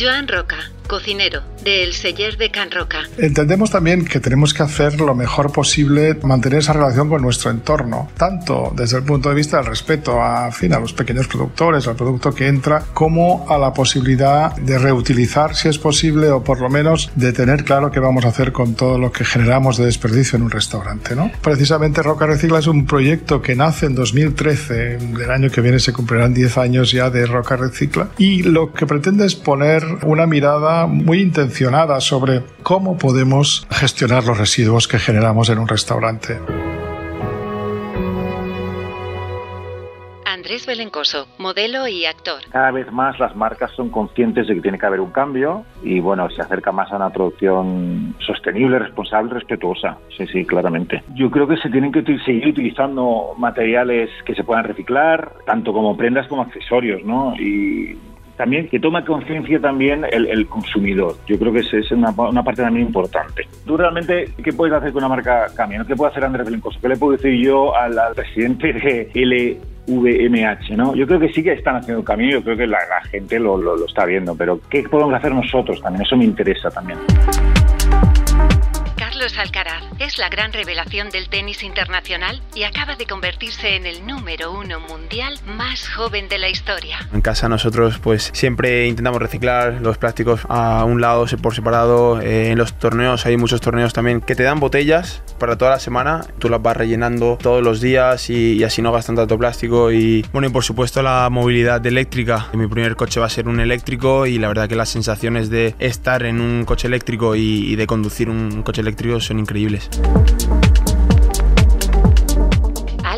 Joan 0.00 0.28
Roca, 0.28 0.56
cocinero 0.88 1.42
del 1.62 1.92
Seller 1.92 2.36
de 2.36 2.50
Can 2.50 2.70
Roca. 2.70 2.98
Entendemos 3.18 3.70
también 3.70 4.04
que 4.04 4.20
tenemos 4.20 4.54
que 4.54 4.62
hacer 4.62 5.00
lo 5.00 5.14
mejor 5.14 5.52
posible 5.52 6.16
mantener 6.22 6.60
esa 6.60 6.72
relación 6.72 7.08
con 7.08 7.22
nuestro 7.22 7.50
entorno, 7.50 8.10
tanto 8.16 8.72
desde 8.74 8.98
el 8.98 9.04
punto 9.04 9.28
de 9.28 9.34
vista 9.34 9.58
del 9.58 9.66
respeto 9.66 10.20
a, 10.20 10.50
fin, 10.52 10.72
a 10.72 10.80
los 10.80 10.92
pequeños 10.92 11.28
productores, 11.28 11.86
al 11.86 11.96
producto 11.96 12.34
que 12.34 12.46
entra, 12.46 12.84
como 12.94 13.46
a 13.48 13.58
la 13.58 13.72
posibilidad 13.72 14.54
de 14.56 14.78
reutilizar 14.78 15.54
si 15.54 15.68
es 15.68 15.78
posible 15.78 16.30
o 16.30 16.42
por 16.42 16.60
lo 16.60 16.68
menos 16.68 17.10
de 17.14 17.32
tener 17.32 17.64
claro 17.64 17.90
qué 17.90 18.00
vamos 18.00 18.24
a 18.24 18.28
hacer 18.28 18.52
con 18.52 18.74
todo 18.74 18.98
lo 18.98 19.12
que 19.12 19.24
generamos 19.24 19.76
de 19.76 19.84
desperdicio 19.86 20.36
en 20.36 20.42
un 20.42 20.50
restaurante. 20.50 21.14
¿no? 21.14 21.30
Precisamente 21.42 22.02
Roca 22.02 22.26
Recicla 22.26 22.58
es 22.58 22.66
un 22.66 22.86
proyecto 22.86 23.42
que 23.42 23.54
nace 23.54 23.86
en 23.86 23.94
2013, 23.94 24.96
el 24.96 25.30
año 25.30 25.50
que 25.50 25.60
viene 25.60 25.78
se 25.78 25.92
cumplirán 25.92 26.34
10 26.34 26.58
años 26.58 26.92
ya 26.92 27.10
de 27.10 27.26
Roca 27.26 27.56
Recicla, 27.56 28.10
y 28.18 28.42
lo 28.42 28.72
que 28.72 28.86
pretende 28.86 29.26
es 29.26 29.34
poner 29.34 29.84
una 30.02 30.26
mirada 30.26 30.86
muy 30.86 31.20
intencionada 31.50 32.00
sobre 32.00 32.42
cómo 32.62 32.96
podemos 32.96 33.66
gestionar 33.72 34.24
los 34.24 34.38
residuos 34.38 34.86
que 34.86 35.00
generamos 35.00 35.48
en 35.48 35.58
un 35.58 35.66
restaurante. 35.66 36.38
Andrés 40.24 40.64
Belencoso, 40.64 41.26
modelo 41.38 41.88
y 41.88 42.06
actor. 42.06 42.40
Cada 42.52 42.70
vez 42.70 42.90
más 42.92 43.18
las 43.18 43.34
marcas 43.34 43.72
son 43.72 43.90
conscientes 43.90 44.46
de 44.46 44.54
que 44.54 44.60
tiene 44.60 44.78
que 44.78 44.86
haber 44.86 45.00
un 45.00 45.10
cambio 45.10 45.64
y 45.82 45.98
bueno, 45.98 46.30
se 46.30 46.40
acerca 46.40 46.70
más 46.70 46.92
a 46.92 46.96
una 46.96 47.10
producción 47.10 48.14
sostenible, 48.20 48.78
responsable, 48.78 49.34
respetuosa. 49.34 49.98
Sí, 50.16 50.28
sí, 50.28 50.44
claramente. 50.44 51.02
Yo 51.16 51.32
creo 51.32 51.48
que 51.48 51.56
se 51.56 51.68
tienen 51.68 51.90
que 51.90 52.04
seguir 52.24 52.46
utilizando 52.46 53.34
materiales 53.38 54.08
que 54.24 54.36
se 54.36 54.44
puedan 54.44 54.64
reciclar, 54.64 55.32
tanto 55.46 55.72
como 55.72 55.96
prendas 55.96 56.28
como 56.28 56.42
accesorios, 56.42 57.02
¿no? 57.04 57.34
Y 57.36 57.98
también 58.40 58.70
que 58.70 58.80
toma 58.80 59.04
conciencia 59.04 59.60
también 59.60 60.02
el, 60.10 60.46
consumidor. 60.46 61.14
Yo 61.26 61.38
creo 61.38 61.52
que 61.52 61.58
esa 61.58 61.76
es 61.76 61.92
una, 61.92 62.10
parte 62.14 62.62
también 62.62 62.86
importante. 62.86 63.46
Tú 63.66 63.76
realmente, 63.76 64.30
¿qué 64.42 64.50
puedes 64.50 64.74
hacer 64.74 64.92
con 64.92 65.04
una 65.04 65.14
marca 65.14 65.48
cambie? 65.54 65.78
¿Qué 65.86 65.94
puede 65.94 66.10
hacer 66.10 66.24
Andrés 66.24 66.46
Belencoso? 66.46 66.80
¿Qué 66.80 66.88
le 66.88 66.96
puedo 66.96 67.18
decir 67.18 67.34
yo 67.34 67.76
al, 67.76 67.98
presidente 68.14 68.72
de 68.72 69.10
LVMH? 69.14 70.74
¿no? 70.74 70.94
Yo 70.94 71.06
creo 71.06 71.20
que 71.20 71.28
sí 71.34 71.42
que 71.42 71.52
están 71.52 71.76
haciendo 71.76 72.02
camino, 72.02 72.32
yo 72.32 72.42
creo 72.42 72.56
que 72.56 72.66
la, 72.66 72.78
gente 73.10 73.38
lo, 73.38 73.58
lo 73.58 73.84
está 73.84 74.06
viendo, 74.06 74.34
pero 74.34 74.58
¿qué 74.70 74.84
podemos 74.84 75.12
hacer 75.12 75.34
nosotros 75.34 75.78
también? 75.82 76.06
Eso 76.06 76.16
me 76.16 76.24
interesa 76.24 76.70
también. 76.70 76.98
Alcaraz 79.40 79.82
es 79.98 80.18
la 80.18 80.28
gran 80.28 80.52
revelación 80.52 81.08
del 81.08 81.30
tenis 81.30 81.62
internacional 81.62 82.42
y 82.54 82.64
acaba 82.64 82.96
de 82.96 83.06
convertirse 83.06 83.74
en 83.76 83.86
el 83.86 84.06
número 84.06 84.52
uno 84.52 84.80
mundial 84.80 85.38
más 85.46 85.88
joven 85.88 86.28
de 86.28 86.36
la 86.36 86.50
historia. 86.50 86.98
En 87.10 87.22
casa 87.22 87.48
nosotros 87.48 87.98
pues 87.98 88.30
siempre 88.34 88.86
intentamos 88.86 89.20
reciclar 89.20 89.80
los 89.80 89.96
plásticos 89.96 90.42
a 90.50 90.84
un 90.84 91.00
lado 91.00 91.24
por 91.40 91.54
separado. 91.54 92.20
Eh, 92.20 92.50
en 92.50 92.58
los 92.58 92.78
torneos 92.78 93.24
hay 93.24 93.38
muchos 93.38 93.62
torneos 93.62 93.94
también 93.94 94.20
que 94.20 94.34
te 94.34 94.42
dan 94.42 94.60
botellas 94.60 95.22
para 95.38 95.56
toda 95.56 95.70
la 95.70 95.80
semana. 95.80 96.20
Tú 96.38 96.50
las 96.50 96.60
vas 96.60 96.76
rellenando 96.76 97.38
todos 97.40 97.62
los 97.62 97.80
días 97.80 98.28
y, 98.28 98.62
así 98.62 98.82
no 98.82 98.92
gastan 98.92 99.16
tanto 99.16 99.38
plástico. 99.38 99.90
Y 99.90 100.22
bueno, 100.32 100.48
y 100.48 100.50
por 100.50 100.64
supuesto 100.64 101.02
la 101.02 101.28
movilidad 101.30 101.84
eléctrica. 101.86 102.48
Mi 102.52 102.66
primer 102.66 102.94
coche 102.94 103.20
va 103.20 103.26
a 103.26 103.30
ser 103.30 103.48
un 103.48 103.58
eléctrico 103.58 104.26
y 104.26 104.38
la 104.38 104.48
verdad 104.48 104.68
que 104.68 104.76
las 104.76 104.90
sensaciones 104.90 105.48
de 105.48 105.74
estar 105.78 106.24
en 106.24 106.42
un 106.42 106.66
coche 106.66 106.88
eléctrico 106.88 107.36
y 107.36 107.74
de 107.76 107.86
conducir 107.86 108.28
un 108.28 108.62
coche 108.62 108.82
eléctrico 108.82 109.18
son 109.30 109.38
increíbles. 109.38 109.88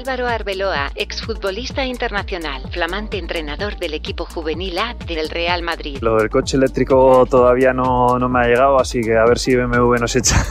Álvaro 0.02 0.26
Arbeloa, 0.26 0.90
exfutbolista 0.96 1.84
internacional, 1.84 2.62
flamante 2.72 3.18
entrenador 3.18 3.76
del 3.76 3.94
equipo 3.94 4.24
juvenil 4.24 4.76
A 4.78 4.96
del 5.06 5.30
Real 5.30 5.62
Madrid. 5.62 5.98
Lo 6.00 6.16
del 6.16 6.28
coche 6.28 6.56
eléctrico 6.56 7.24
todavía 7.30 7.72
no, 7.72 8.18
no 8.18 8.28
me 8.28 8.40
ha 8.40 8.48
llegado, 8.48 8.80
así 8.80 9.00
que 9.00 9.16
a 9.16 9.24
ver 9.24 9.38
si 9.38 9.54
BMW 9.54 9.94
nos 10.00 10.16
echa, 10.16 10.44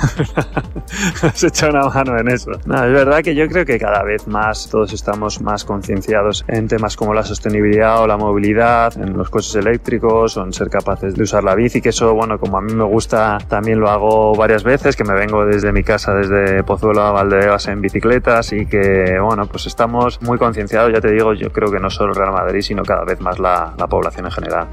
nos 1.24 1.44
echa 1.44 1.68
una 1.68 1.82
mano 1.90 2.18
en 2.18 2.30
eso. 2.30 2.52
No, 2.66 2.82
es 2.82 2.94
verdad 2.94 3.22
que 3.22 3.36
yo 3.36 3.46
creo 3.50 3.66
que 3.66 3.78
cada 3.78 4.04
vez 4.04 4.26
más 4.26 4.70
todos 4.70 4.94
estamos 4.94 5.42
más 5.42 5.66
concienciados 5.66 6.46
en 6.48 6.70
temas 6.70 6.96
como 6.96 7.14
la 7.14 7.24
sostenibilidad 7.24 8.02
o 8.02 8.08
la 8.08 8.16
movilidad, 8.16 8.98
en 9.02 9.18
los 9.18 9.30
coches 9.30 9.56
eléctricos 9.56 10.38
o 10.38 10.46
en 10.46 10.54
ser 10.54 10.70
capaces 10.70 11.14
de 11.14 11.24
usar 11.24 11.44
la 11.44 11.56
bici, 11.56 11.82
que 11.82 11.90
eso, 11.90 12.14
bueno, 12.14 12.40
como 12.40 12.58
a 12.58 12.62
mí 12.62 12.74
me 12.74 12.86
gusta, 12.86 13.38
también 13.50 13.82
lo 13.82 13.90
hago 13.90 14.34
varias 14.34 14.64
veces, 14.64 14.96
que 14.96 15.04
me 15.04 15.14
vengo 15.14 15.46
desde 15.46 15.74
mi 15.74 15.84
casa, 15.84 16.14
desde 16.14 16.64
Pozuelo 16.64 17.02
a 17.02 17.12
Valdebebas 17.12 17.68
en 17.68 17.82
bicicleta, 17.82 18.40
así 18.40 18.66
que, 18.66 19.20
bueno, 19.20 19.41
pues 19.46 19.68
estamos 19.68 20.22
muy 20.22 20.38
concienciados, 20.38 20.92
ya 20.94 21.02
te 21.02 21.12
digo, 21.12 21.34
yo 21.34 21.52
creo 21.52 21.72
que 21.72 21.80
no 21.80 21.90
solo 21.90 22.12
el 22.12 22.16
Real 22.16 22.34
Madrid, 22.34 22.62
sino 22.62 22.84
cada 22.84 23.04
vez 23.04 23.20
más 23.22 23.40
la, 23.40 23.74
la 23.78 23.88
población 23.88 24.26
en 24.26 24.32
general. 24.32 24.68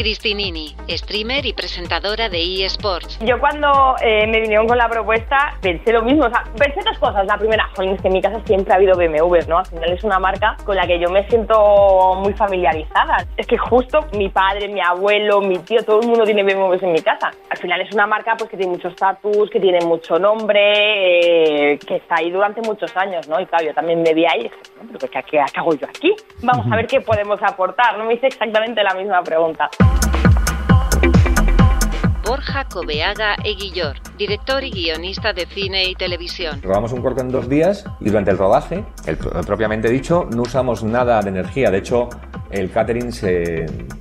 Cristinini, 0.00 0.74
streamer 0.88 1.44
y 1.44 1.52
presentadora 1.52 2.30
de 2.30 2.64
eSports. 2.64 3.18
Yo 3.18 3.38
cuando 3.38 3.96
eh, 4.02 4.26
me 4.26 4.40
vinieron 4.40 4.66
con 4.66 4.78
la 4.78 4.88
propuesta 4.88 5.58
pensé 5.60 5.92
lo 5.92 6.00
mismo, 6.00 6.24
o 6.24 6.30
sea, 6.30 6.42
pensé 6.56 6.80
dos 6.82 6.98
cosas. 6.98 7.26
La 7.26 7.36
primera, 7.36 7.68
jolín, 7.76 7.96
es 7.96 8.00
que 8.00 8.08
en 8.08 8.14
mi 8.14 8.22
casa 8.22 8.40
siempre 8.46 8.72
ha 8.72 8.76
habido 8.76 8.96
BMW, 8.96 9.46
¿no? 9.46 9.58
Al 9.58 9.66
final 9.66 9.92
es 9.92 10.02
una 10.02 10.18
marca 10.18 10.56
con 10.64 10.74
la 10.76 10.86
que 10.86 10.98
yo 10.98 11.10
me 11.10 11.28
siento 11.28 12.14
muy 12.14 12.32
familiarizada. 12.32 13.26
Es 13.36 13.46
que 13.46 13.58
justo 13.58 14.06
mi 14.14 14.30
padre, 14.30 14.68
mi 14.68 14.80
abuelo, 14.80 15.42
mi 15.42 15.58
tío, 15.58 15.84
todo 15.84 16.00
el 16.00 16.08
mundo 16.08 16.24
tiene 16.24 16.44
BMWs 16.44 16.82
en 16.82 16.92
mi 16.92 17.02
casa. 17.02 17.30
Al 17.50 17.58
final 17.58 17.82
es 17.82 17.92
una 17.92 18.06
marca 18.06 18.36
pues 18.38 18.48
que 18.48 18.56
tiene 18.56 18.72
mucho 18.72 18.88
estatus, 18.88 19.50
que 19.50 19.60
tiene 19.60 19.84
mucho 19.84 20.18
nombre, 20.18 21.74
eh, 21.74 21.78
que 21.78 21.96
está 21.96 22.14
ahí 22.20 22.30
durante 22.30 22.62
muchos 22.62 22.96
años, 22.96 23.28
¿no? 23.28 23.38
Y 23.38 23.44
claro, 23.44 23.66
yo 23.66 23.74
también 23.74 24.00
me 24.00 24.14
vi 24.14 24.24
ahí 24.24 24.40
y 24.40 24.42
dije, 24.44 24.56
¿pero 24.98 25.10
qué, 25.10 25.22
qué 25.30 25.40
hago 25.40 25.74
yo 25.74 25.86
aquí? 25.86 26.16
Vamos 26.42 26.66
a 26.72 26.76
ver 26.76 26.86
qué 26.86 27.02
podemos 27.02 27.38
aportar. 27.42 27.98
No 27.98 28.06
me 28.06 28.14
hice 28.14 28.28
exactamente 28.28 28.82
la 28.82 28.94
misma 28.94 29.22
pregunta. 29.22 29.68
Borja 32.24 32.64
Cobeaga 32.68 33.36
Eguillor, 33.44 33.96
director 34.18 34.62
y 34.62 34.70
guionista 34.70 35.32
de 35.32 35.46
cine 35.46 35.88
y 35.88 35.94
televisión. 35.94 36.60
Robamos 36.62 36.92
un 36.92 37.02
corto 37.02 37.20
en 37.20 37.30
dos 37.30 37.48
días 37.48 37.84
y 38.00 38.10
durante 38.10 38.30
el 38.30 38.38
rodaje, 38.38 38.84
propiamente 39.46 39.88
dicho, 39.88 40.28
no 40.34 40.42
usamos 40.42 40.84
nada 40.84 41.20
de 41.20 41.30
energía. 41.30 41.70
De 41.70 41.78
hecho, 41.78 42.08
el 42.50 42.70
catering 42.70 43.10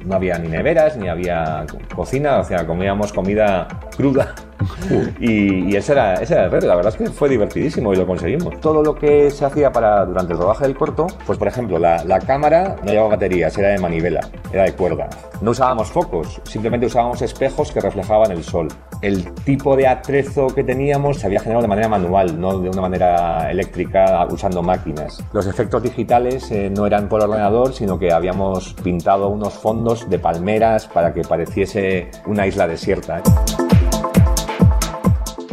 no 0.06 0.16
había 0.16 0.38
ni 0.38 0.50
neveras, 0.50 0.98
ni 0.98 1.08
había 1.08 1.66
cocina, 1.96 2.40
o 2.40 2.44
sea, 2.44 2.66
comíamos 2.66 3.14
comida 3.14 3.68
cruda 3.96 4.36
y, 5.20 5.76
ese, 5.76 5.94
era, 5.94 6.16
ese 6.16 6.34
era 6.34 6.46
el 6.46 6.52
reto. 6.52 6.68
La 6.68 6.76
verdad 6.76 6.94
es 6.94 6.98
que 6.98 7.10
fue 7.14 7.30
divertidísimo 7.30 7.94
y 7.94 7.98
lo 7.98 8.06
conseguimos. 8.06 8.60
Todo 8.60 8.84
lo 8.84 8.96
que 8.96 9.32
se 9.32 9.46
hacía 9.46 9.72
para 9.72 10.06
durante 10.06 10.34
el 10.34 10.40
rodaje 10.40 10.66
del 10.66 10.76
corto, 10.76 11.08
pues 11.26 11.38
por 11.38 11.48
ejemplo, 11.48 11.80
la, 11.80 12.04
la 12.04 12.20
cámara 12.20 12.76
no 12.84 12.92
llevaba 12.92 13.10
baterías, 13.10 13.58
era 13.58 13.70
de 13.70 13.80
manivela, 13.80 14.22
era 14.52 14.64
de 14.64 14.74
cuerda. 14.74 15.10
No 15.42 15.52
usábamos 15.52 15.90
focos, 15.90 16.42
simplemente 16.44 16.86
usábamos 16.86 17.22
espejos 17.22 17.72
que 17.72 17.80
reflejaban 17.80 18.32
el 18.32 18.44
sol. 18.44 18.68
El 19.02 19.32
tipo 19.34 19.78
de 19.78 19.88
atrezo 19.88 20.48
que 20.48 20.64
teníamos 20.64 21.20
se 21.20 21.28
había 21.28 21.40
generado 21.40 21.62
de 21.62 21.70
manera 21.70 21.88
manual, 21.88 22.40
no 22.40 22.60
de 22.60 22.70
una 22.70 22.82
manera 22.82 23.50
eléctrica 23.50 24.28
usando 24.30 24.62
máquinas. 24.62 25.24
Los 25.32 25.48
efectos 25.48 25.84
digitales 25.84 26.52
eh, 26.52 26.70
no 26.70 26.86
eran 26.86 27.08
por 27.08 27.22
ordenador, 27.22 27.74
sino 27.74 27.98
que 27.98 28.12
habíamos 28.12 28.74
pintado 28.84 29.30
unos 29.30 29.54
fondos 29.54 30.10
de 30.10 30.20
palmeras 30.20 30.88
para 30.88 31.14
que 31.14 31.22
pareciese 31.22 32.12
una 32.26 32.46
isla 32.46 32.68
desierta. 32.68 33.22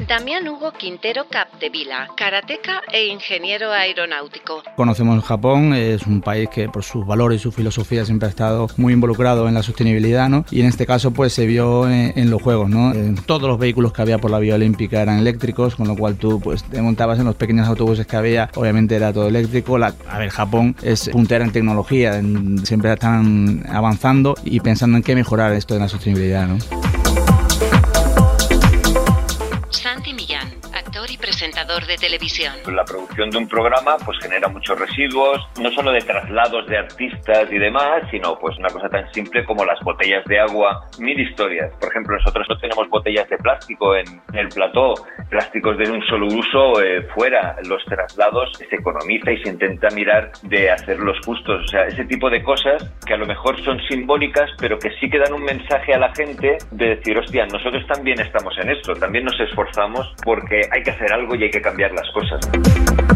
Damián 0.09 0.47
Hugo 0.47 0.71
Quintero 0.71 1.27
Capdevila, 1.29 2.09
karateca 2.17 2.81
e 2.93 3.07
ingeniero 3.07 3.73
aeronáutico. 3.73 4.63
Conocemos 4.77 5.25
Japón, 5.25 5.75
es 5.75 6.07
un 6.07 6.21
país 6.21 6.49
que 6.49 6.69
por 6.69 6.85
sus 6.85 7.05
valores 7.05 7.41
y 7.41 7.43
su 7.43 7.51
filosofía 7.51 8.05
siempre 8.05 8.27
ha 8.27 8.31
estado 8.31 8.69
muy 8.77 8.93
involucrado 8.93 9.49
en 9.49 9.55
la 9.55 9.65
sostenibilidad, 9.65 10.29
¿no? 10.29 10.45
Y 10.53 10.61
en 10.61 10.67
este 10.67 10.87
caso 10.87 11.11
pues 11.11 11.33
se 11.33 11.47
vio 11.47 11.91
en, 11.91 12.31
los 12.31 12.41
juegos, 12.41 12.71
¿no? 12.71 12.93
todos 13.27 13.49
los 13.49 13.59
vehículos 13.59 13.93
que 13.93 14.03
había 14.03 14.19
por 14.19 14.31
la 14.31 14.39
vía 14.39 14.55
olímpica 14.55 15.03
eran 15.03 15.19
eléctricos, 15.19 15.75
con 15.75 15.89
lo 15.89 15.97
cual 15.97 16.15
tú 16.15 16.41
pues 16.41 16.63
te 16.63 16.81
montabas 16.81 17.19
en 17.19 17.25
los 17.25 17.35
pequeños 17.35 17.67
autobuses 17.67 18.07
que 18.07 18.17
había, 18.17 18.49
obviamente 18.55 18.95
era 18.95 19.13
todo 19.13 19.27
eléctrico. 19.27 19.77
a 19.77 20.19
ver, 20.19 20.31
Japón 20.31 20.77
es 20.83 21.09
puntera 21.09 21.45
en 21.45 21.51
tecnología, 21.51 22.21
siempre 22.63 22.93
están 22.93 23.65
avanzando 23.69 24.37
y 24.45 24.61
pensando 24.61 24.99
en 24.99 25.03
qué 25.03 25.17
mejorar 25.17 25.53
esto 25.53 25.75
de 25.75 25.81
la 25.81 25.89
sostenibilidad, 25.89 26.47
¿no? 26.47 26.59
Presentador 31.77 31.87
de 31.87 31.97
televisión. 31.97 32.55
La 32.75 32.85
producción 32.85 33.31
de 33.31 33.39
un 33.39 33.49
programa 33.49 33.97
pues 34.05 34.19
genera 34.21 34.49
muchos 34.49 34.79
residuos, 34.79 35.47
no 35.61 35.71
solo 35.73 35.93
de 35.93 36.01
traslados 36.01 36.67
de 36.67 36.79
artistas 36.79 37.51
y 37.51 37.59
demás, 37.59 38.03
sino 38.11 38.39
pues 38.39 38.57
una 38.59 38.69
cosa 38.69 38.89
tan 38.89 39.13
simple 39.13 39.45
como 39.45 39.65
las 39.65 39.79
botellas 39.81 40.25
de 40.27 40.41
agua, 40.41 40.87
mil 40.99 41.19
historias. 41.19 41.73
Por 41.81 41.91
ejemplo, 41.91 42.17
nosotros 42.17 42.47
no 42.49 42.59
tenemos 42.59 42.89
botellas 42.89 43.29
de 43.29 43.37
plástico 43.39 43.97
en 43.97 44.07
el 44.33 44.49
plató, 44.49 44.95
plásticos 45.29 45.77
de 45.79 45.91
un 45.91 46.03
solo 46.07 46.27
uso 46.27 46.83
eh, 46.83 47.03
fuera. 47.15 47.57
Los 47.65 47.85
traslados 47.85 48.53
se 48.59 48.75
economiza 48.75 49.33
y 49.33 49.43
se 49.43 49.51
intenta 49.51 49.89
mirar 49.91 50.33
de 50.43 50.71
hacerlos 50.71 51.19
justos. 51.25 51.65
O 51.65 51.69
sea, 51.69 51.85
ese 51.87 52.05
tipo 52.05 52.31
de 52.31 52.43
cosas 52.43 52.91
que 53.07 53.15
a 53.15 53.17
lo 53.17 53.27
mejor 53.27 53.63
son 53.65 53.79
simbólicas, 53.89 54.51
pero 54.59 54.79
que 54.79 54.91
sí 55.01 55.09
que 55.11 55.19
dan 55.19 55.33
un 55.33 55.45
mensaje 55.45 55.95
a 55.95 55.99
la 55.99 56.15
gente 56.15 56.59
de 56.71 56.97
decir, 56.97 57.19
hostia, 57.19 57.47
nosotros 57.47 57.87
también 57.87 58.21
estamos 58.21 58.57
en 58.59 58.71
esto, 58.71 58.95
también 58.95 59.25
nos 59.25 59.39
esforzamos 59.41 60.15
porque 60.25 60.61
hay 60.71 60.83
que 60.83 60.91
hacer 60.91 61.13
algo 61.13 61.35
y 61.35 61.45
hay 61.45 61.51
que 61.51 61.61
cambiar 61.67 61.91
las 61.95 62.09
cosas. 62.13 63.16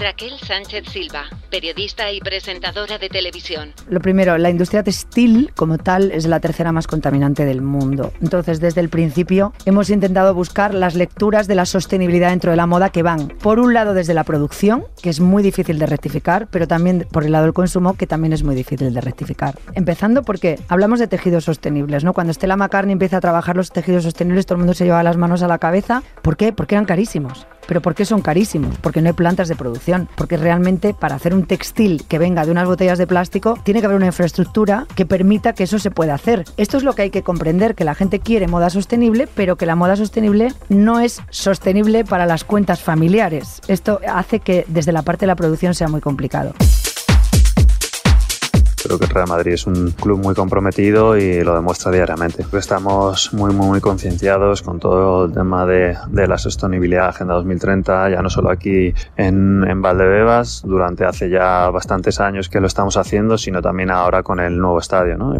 Raquel 0.00 0.32
Sánchez 0.38 0.88
Silva, 0.88 1.24
periodista 1.50 2.10
y 2.10 2.20
presentadora 2.20 2.96
de 2.96 3.10
televisión. 3.10 3.74
Lo 3.90 4.00
primero, 4.00 4.38
la 4.38 4.48
industria 4.48 4.82
textil 4.82 5.52
como 5.54 5.76
tal 5.76 6.10
es 6.10 6.24
la 6.24 6.40
tercera 6.40 6.72
más 6.72 6.86
contaminante 6.86 7.44
del 7.44 7.60
mundo. 7.60 8.10
Entonces, 8.22 8.60
desde 8.60 8.80
el 8.80 8.88
principio 8.88 9.52
hemos 9.66 9.90
intentado 9.90 10.32
buscar 10.32 10.72
las 10.72 10.94
lecturas 10.94 11.48
de 11.48 11.54
la 11.54 11.66
sostenibilidad 11.66 12.30
dentro 12.30 12.50
de 12.50 12.56
la 12.56 12.66
moda 12.66 12.88
que 12.88 13.02
van, 13.02 13.28
por 13.28 13.58
un 13.58 13.74
lado, 13.74 13.92
desde 13.92 14.14
la 14.14 14.24
producción, 14.24 14.84
que 15.02 15.10
es 15.10 15.20
muy 15.20 15.42
difícil 15.42 15.78
de 15.78 15.84
rectificar, 15.84 16.48
pero 16.50 16.66
también 16.66 17.06
por 17.12 17.24
el 17.24 17.32
lado 17.32 17.44
del 17.44 17.52
consumo, 17.52 17.92
que 17.92 18.06
también 18.06 18.32
es 18.32 18.42
muy 18.42 18.54
difícil 18.54 18.94
de 18.94 19.02
rectificar. 19.02 19.58
Empezando 19.74 20.22
porque 20.22 20.58
hablamos 20.68 20.98
de 20.98 21.08
tejidos 21.08 21.44
sostenibles, 21.44 22.04
¿no? 22.04 22.14
Cuando 22.14 22.32
Stella 22.32 22.56
McCartney 22.56 22.94
empieza 22.94 23.18
a 23.18 23.20
trabajar 23.20 23.54
los 23.54 23.70
tejidos 23.70 24.04
sostenibles, 24.04 24.46
todo 24.46 24.54
el 24.54 24.60
mundo 24.60 24.72
se 24.72 24.86
lleva 24.86 25.02
las 25.02 25.18
manos 25.18 25.42
a 25.42 25.48
la 25.48 25.58
cabeza. 25.58 26.02
¿Por 26.22 26.38
qué? 26.38 26.54
Porque 26.54 26.76
eran 26.76 26.86
carísimos. 26.86 27.46
¿Pero 27.66 27.82
por 27.82 27.94
qué 27.94 28.04
son 28.04 28.20
carísimos? 28.20 28.78
Porque 28.78 29.00
no 29.00 29.08
hay 29.08 29.12
plantas 29.12 29.46
de 29.46 29.54
producción. 29.54 29.89
Porque 30.16 30.36
realmente 30.36 30.94
para 30.94 31.16
hacer 31.16 31.34
un 31.34 31.46
textil 31.46 32.04
que 32.08 32.18
venga 32.18 32.44
de 32.44 32.50
unas 32.50 32.66
botellas 32.66 32.98
de 32.98 33.06
plástico, 33.06 33.58
tiene 33.62 33.80
que 33.80 33.86
haber 33.86 33.96
una 33.96 34.06
infraestructura 34.06 34.86
que 34.94 35.06
permita 35.06 35.52
que 35.52 35.64
eso 35.64 35.78
se 35.78 35.90
pueda 35.90 36.14
hacer. 36.14 36.44
Esto 36.56 36.76
es 36.76 36.82
lo 36.82 36.94
que 36.94 37.02
hay 37.02 37.10
que 37.10 37.22
comprender, 37.22 37.74
que 37.74 37.84
la 37.84 37.94
gente 37.94 38.20
quiere 38.20 38.48
moda 38.48 38.70
sostenible, 38.70 39.28
pero 39.34 39.56
que 39.56 39.66
la 39.66 39.76
moda 39.76 39.96
sostenible 39.96 40.52
no 40.68 41.00
es 41.00 41.20
sostenible 41.30 42.04
para 42.04 42.26
las 42.26 42.44
cuentas 42.44 42.82
familiares. 42.82 43.60
Esto 43.68 44.00
hace 44.08 44.40
que 44.40 44.64
desde 44.68 44.92
la 44.92 45.02
parte 45.02 45.20
de 45.20 45.28
la 45.28 45.36
producción 45.36 45.74
sea 45.74 45.88
muy 45.88 46.00
complicado. 46.00 46.52
Creo 48.90 48.98
que 48.98 49.04
el 49.04 49.12
Real 49.12 49.28
Madrid 49.28 49.52
es 49.52 49.68
un 49.68 49.92
club 49.92 50.18
muy 50.18 50.34
comprometido 50.34 51.16
y 51.16 51.44
lo 51.44 51.54
demuestra 51.54 51.92
diariamente. 51.92 52.44
Estamos 52.54 53.32
muy, 53.32 53.54
muy, 53.54 53.68
muy 53.68 53.80
concienciados 53.80 54.62
con 54.62 54.80
todo 54.80 55.26
el 55.26 55.32
tema 55.32 55.64
de, 55.64 55.96
de 56.08 56.26
la 56.26 56.36
sostenibilidad 56.36 57.06
Agenda 57.06 57.34
2030, 57.34 58.10
ya 58.10 58.20
no 58.20 58.28
solo 58.28 58.50
aquí 58.50 58.92
en, 59.16 59.62
en 59.62 59.80
Valdebebas, 59.80 60.62
durante 60.66 61.04
hace 61.04 61.30
ya 61.30 61.70
bastantes 61.70 62.18
años 62.18 62.48
que 62.48 62.58
lo 62.58 62.66
estamos 62.66 62.96
haciendo, 62.96 63.38
sino 63.38 63.62
también 63.62 63.92
ahora 63.92 64.24
con 64.24 64.40
el 64.40 64.58
nuevo 64.58 64.80
estadio. 64.80 65.16
¿no? 65.16 65.34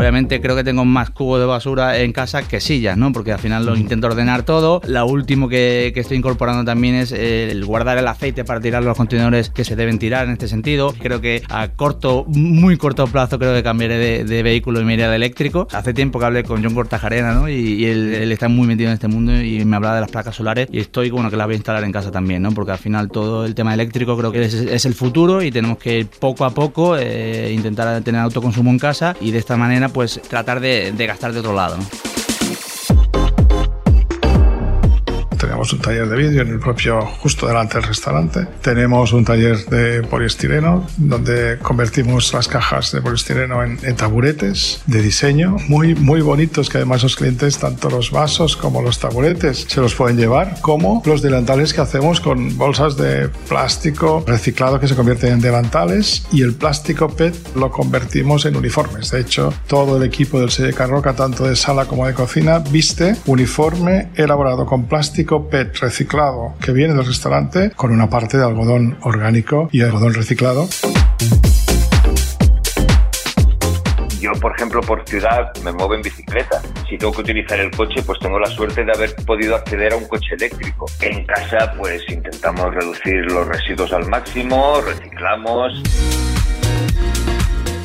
Obviamente 0.00 0.40
creo 0.40 0.56
que 0.56 0.64
tengo 0.64 0.84
más 0.86 1.10
cubos 1.10 1.40
de 1.40 1.46
basura 1.46 1.98
en 1.98 2.12
casa 2.12 2.42
que 2.48 2.58
sillas, 2.58 2.96
¿no? 2.96 3.12
Porque 3.12 3.32
al 3.32 3.38
final 3.38 3.66
lo 3.66 3.76
intento 3.76 4.06
ordenar 4.06 4.44
todo. 4.44 4.80
Lo 4.86 5.04
último 5.06 5.48
que, 5.48 5.90
que 5.92 6.00
estoy 6.00 6.16
incorporando 6.16 6.64
también 6.64 6.94
es 6.94 7.12
el 7.12 7.64
guardar 7.66 7.98
el 7.98 8.08
aceite 8.08 8.44
para 8.44 8.60
tirar 8.60 8.82
los 8.82 8.96
contenedores 8.96 9.50
que 9.50 9.62
se 9.62 9.76
deben 9.76 9.98
tirar 9.98 10.26
en 10.26 10.32
este 10.32 10.48
sentido. 10.48 10.94
Creo 10.98 11.20
que 11.20 11.42
a 11.50 11.68
corto, 11.68 12.24
muy 12.28 12.78
corto 12.78 13.06
plazo 13.08 13.38
creo 13.38 13.54
que 13.54 13.62
cambiaré 13.62 13.98
de, 13.98 14.24
de 14.24 14.42
vehículo 14.42 14.80
y 14.80 14.84
me 14.84 14.94
iré 14.94 15.04
al 15.04 15.12
eléctrico. 15.12 15.68
Hace 15.70 15.92
tiempo 15.92 16.18
que 16.18 16.24
hablé 16.24 16.44
con 16.44 16.62
John 16.62 16.74
Cortajarena, 16.74 17.34
¿no? 17.34 17.48
Y, 17.48 17.52
y 17.52 17.84
él, 17.84 18.14
él, 18.14 18.32
está 18.32 18.48
muy 18.48 18.66
metido 18.66 18.88
en 18.88 18.94
este 18.94 19.08
mundo 19.08 19.38
y 19.38 19.64
me 19.66 19.76
hablaba 19.76 19.96
de 19.96 20.00
las 20.00 20.10
placas 20.10 20.34
solares 20.34 20.66
y 20.72 20.78
estoy 20.80 21.10
bueno 21.10 21.30
que 21.30 21.36
las 21.36 21.46
voy 21.46 21.54
a 21.54 21.56
instalar 21.56 21.84
en 21.84 21.92
casa 21.92 22.10
también, 22.10 22.42
¿no? 22.42 22.52
Porque 22.52 22.72
al 22.72 22.78
final 22.78 23.10
todo 23.10 23.44
el 23.44 23.54
tema 23.54 23.74
eléctrico 23.74 24.16
creo 24.16 24.32
que 24.32 24.44
es, 24.44 24.54
es 24.54 24.86
el 24.86 24.94
futuro 24.94 25.42
y 25.42 25.50
tenemos 25.50 25.76
que 25.76 26.06
poco 26.18 26.44
a 26.46 26.50
poco 26.50 26.96
eh, 26.96 27.52
intentar 27.52 28.00
tener 28.02 28.20
autoconsumo 28.20 28.70
en 28.70 28.78
casa 28.78 29.14
y 29.20 29.30
de 29.30 29.38
esta 29.38 29.56
manera 29.56 29.89
pues 29.92 30.20
tratar 30.28 30.60
de, 30.60 30.92
gastar 30.96 31.32
de 31.32 31.40
otro 31.40 31.54
lado. 31.54 31.76
Tenemos 35.50 35.72
un 35.72 35.80
taller 35.80 36.08
de 36.08 36.16
vídeo 36.16 36.42
en 36.42 36.48
el 36.48 36.60
propio, 36.60 37.00
justo 37.00 37.48
delante 37.48 37.74
del 37.74 37.82
restaurante. 37.82 38.46
Tenemos 38.62 39.12
un 39.12 39.24
taller 39.24 39.56
de 39.66 40.00
poliestireno, 40.04 40.86
donde 40.96 41.58
convertimos 41.60 42.32
las 42.32 42.46
cajas 42.46 42.92
de 42.92 43.02
poliestireno 43.02 43.64
en, 43.64 43.76
en, 43.82 43.96
taburetes 43.96 44.80
de 44.86 45.02
diseño, 45.02 45.56
muy, 45.66 45.96
muy 45.96 46.20
bonitos, 46.20 46.68
que 46.68 46.78
además 46.78 47.02
los 47.02 47.16
clientes, 47.16 47.58
tanto 47.58 47.90
los 47.90 48.12
vasos 48.12 48.56
como 48.56 48.80
los 48.80 49.00
taburetes, 49.00 49.66
se 49.68 49.80
los 49.80 49.96
pueden 49.96 50.18
llevar, 50.18 50.60
como 50.60 51.02
los 51.04 51.20
delantales 51.20 51.74
que 51.74 51.80
hacemos 51.80 52.20
con 52.20 52.56
bolsas 52.56 52.96
de 52.96 53.28
plástico 53.48 54.22
reciclado 54.24 54.78
que 54.78 54.86
se 54.86 54.94
convierten 54.94 55.32
en 55.32 55.40
delantales, 55.40 56.28
y 56.30 56.42
el 56.42 56.54
plástico 56.54 57.08
PET 57.08 57.56
lo 57.56 57.72
convertimos 57.72 58.46
en 58.46 58.54
uniformes. 58.54 59.10
De 59.10 59.18
hecho, 59.18 59.52
todo 59.66 59.96
el 59.96 60.04
equipo 60.04 60.38
del 60.38 60.52
Selle 60.52 60.74
Carroca, 60.74 61.14
tanto 61.14 61.42
de 61.42 61.56
sala 61.56 61.86
como 61.86 62.06
de 62.06 62.14
cocina, 62.14 62.60
viste 62.60 63.16
uniforme 63.26 64.10
elaborado 64.14 64.64
con 64.64 64.86
plástico 64.86 65.39
Reciclado 65.50 66.54
que 66.62 66.72
viene 66.72 66.94
del 66.94 67.06
restaurante 67.06 67.70
con 67.70 67.92
una 67.92 68.10
parte 68.10 68.36
de 68.36 68.44
algodón 68.44 68.98
orgánico 69.02 69.68
y 69.72 69.82
algodón 69.82 70.14
reciclado. 70.14 70.68
Yo, 74.20 74.32
por 74.40 74.54
ejemplo, 74.54 74.82
por 74.82 75.08
ciudad 75.08 75.50
me 75.64 75.72
muevo 75.72 75.94
en 75.94 76.02
bicicleta. 76.02 76.60
Si 76.88 76.98
tengo 76.98 77.12
que 77.12 77.22
utilizar 77.22 77.58
el 77.58 77.70
coche, 77.70 78.02
pues 78.02 78.18
tengo 78.18 78.38
la 78.38 78.48
suerte 78.48 78.84
de 78.84 78.92
haber 78.92 79.14
podido 79.24 79.56
acceder 79.56 79.94
a 79.94 79.96
un 79.96 80.06
coche 80.06 80.34
eléctrico. 80.34 80.86
En 81.00 81.24
casa, 81.24 81.72
pues 81.78 82.02
intentamos 82.08 82.74
reducir 82.74 83.24
los 83.32 83.48
residuos 83.48 83.92
al 83.92 84.06
máximo, 84.08 84.80
reciclamos. 84.82 85.82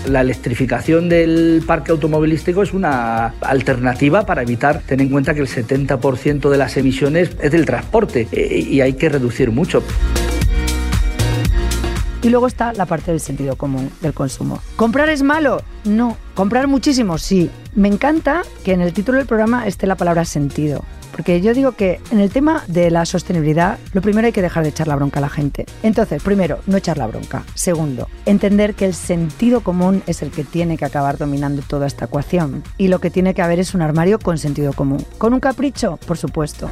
La 0.07 0.21
electrificación 0.21 1.09
del 1.09 1.63
parque 1.65 1.91
automovilístico 1.91 2.61
es 2.61 2.73
una 2.73 3.33
alternativa 3.41 4.25
para 4.25 4.43
evitar, 4.43 4.81
ten 4.85 4.99
en 4.99 5.09
cuenta 5.09 5.33
que 5.33 5.41
el 5.41 5.47
70% 5.47 6.49
de 6.49 6.57
las 6.57 6.77
emisiones 6.77 7.31
es 7.41 7.51
del 7.51 7.65
transporte 7.65 8.27
eh, 8.31 8.59
y 8.59 8.81
hay 8.81 8.93
que 8.93 9.09
reducir 9.09 9.51
mucho. 9.51 9.81
Y 12.21 12.29
luego 12.29 12.47
está 12.47 12.73
la 12.73 12.87
parte 12.87 13.11
del 13.11 13.19
sentido 13.19 13.55
común 13.55 13.91
del 14.01 14.13
consumo. 14.13 14.59
¿Comprar 14.75 15.09
es 15.09 15.21
malo? 15.21 15.61
No. 15.83 16.17
¿Comprar 16.33 16.67
muchísimo? 16.67 17.19
Sí. 17.19 17.51
Me 17.75 17.87
encanta 17.87 18.41
que 18.63 18.73
en 18.73 18.81
el 18.81 18.93
título 18.93 19.19
del 19.19 19.27
programa 19.27 19.67
esté 19.67 19.85
la 19.85 19.95
palabra 19.95 20.25
sentido. 20.25 20.83
Porque 21.15 21.39
yo 21.39 21.53
digo 21.53 21.71
que 21.71 22.01
en 22.11 22.19
el 22.19 22.29
tema 22.29 22.63
de 22.67 22.91
la 22.91 23.05
sostenibilidad, 23.05 23.79
lo 23.93 24.01
primero 24.01 24.25
hay 24.25 24.33
que 24.33 24.41
dejar 24.41 24.63
de 24.63 24.69
echar 24.69 24.89
la 24.89 24.97
bronca 24.97 25.19
a 25.19 25.21
la 25.21 25.29
gente. 25.29 25.65
Entonces, 25.81 26.21
primero, 26.21 26.59
no 26.67 26.75
echar 26.75 26.97
la 26.97 27.07
bronca. 27.07 27.45
Segundo, 27.53 28.09
entender 28.25 28.75
que 28.75 28.85
el 28.85 28.93
sentido 28.93 29.61
común 29.61 30.03
es 30.07 30.21
el 30.21 30.31
que 30.31 30.43
tiene 30.43 30.77
que 30.77 30.83
acabar 30.83 31.17
dominando 31.17 31.61
toda 31.61 31.87
esta 31.87 32.05
ecuación. 32.05 32.63
Y 32.77 32.89
lo 32.89 32.99
que 32.99 33.11
tiene 33.11 33.33
que 33.33 33.41
haber 33.41 33.59
es 33.59 33.73
un 33.73 33.81
armario 33.81 34.19
con 34.19 34.37
sentido 34.37 34.73
común. 34.73 35.05
¿Con 35.17 35.33
un 35.33 35.39
capricho? 35.39 35.97
Por 36.05 36.17
supuesto. 36.17 36.69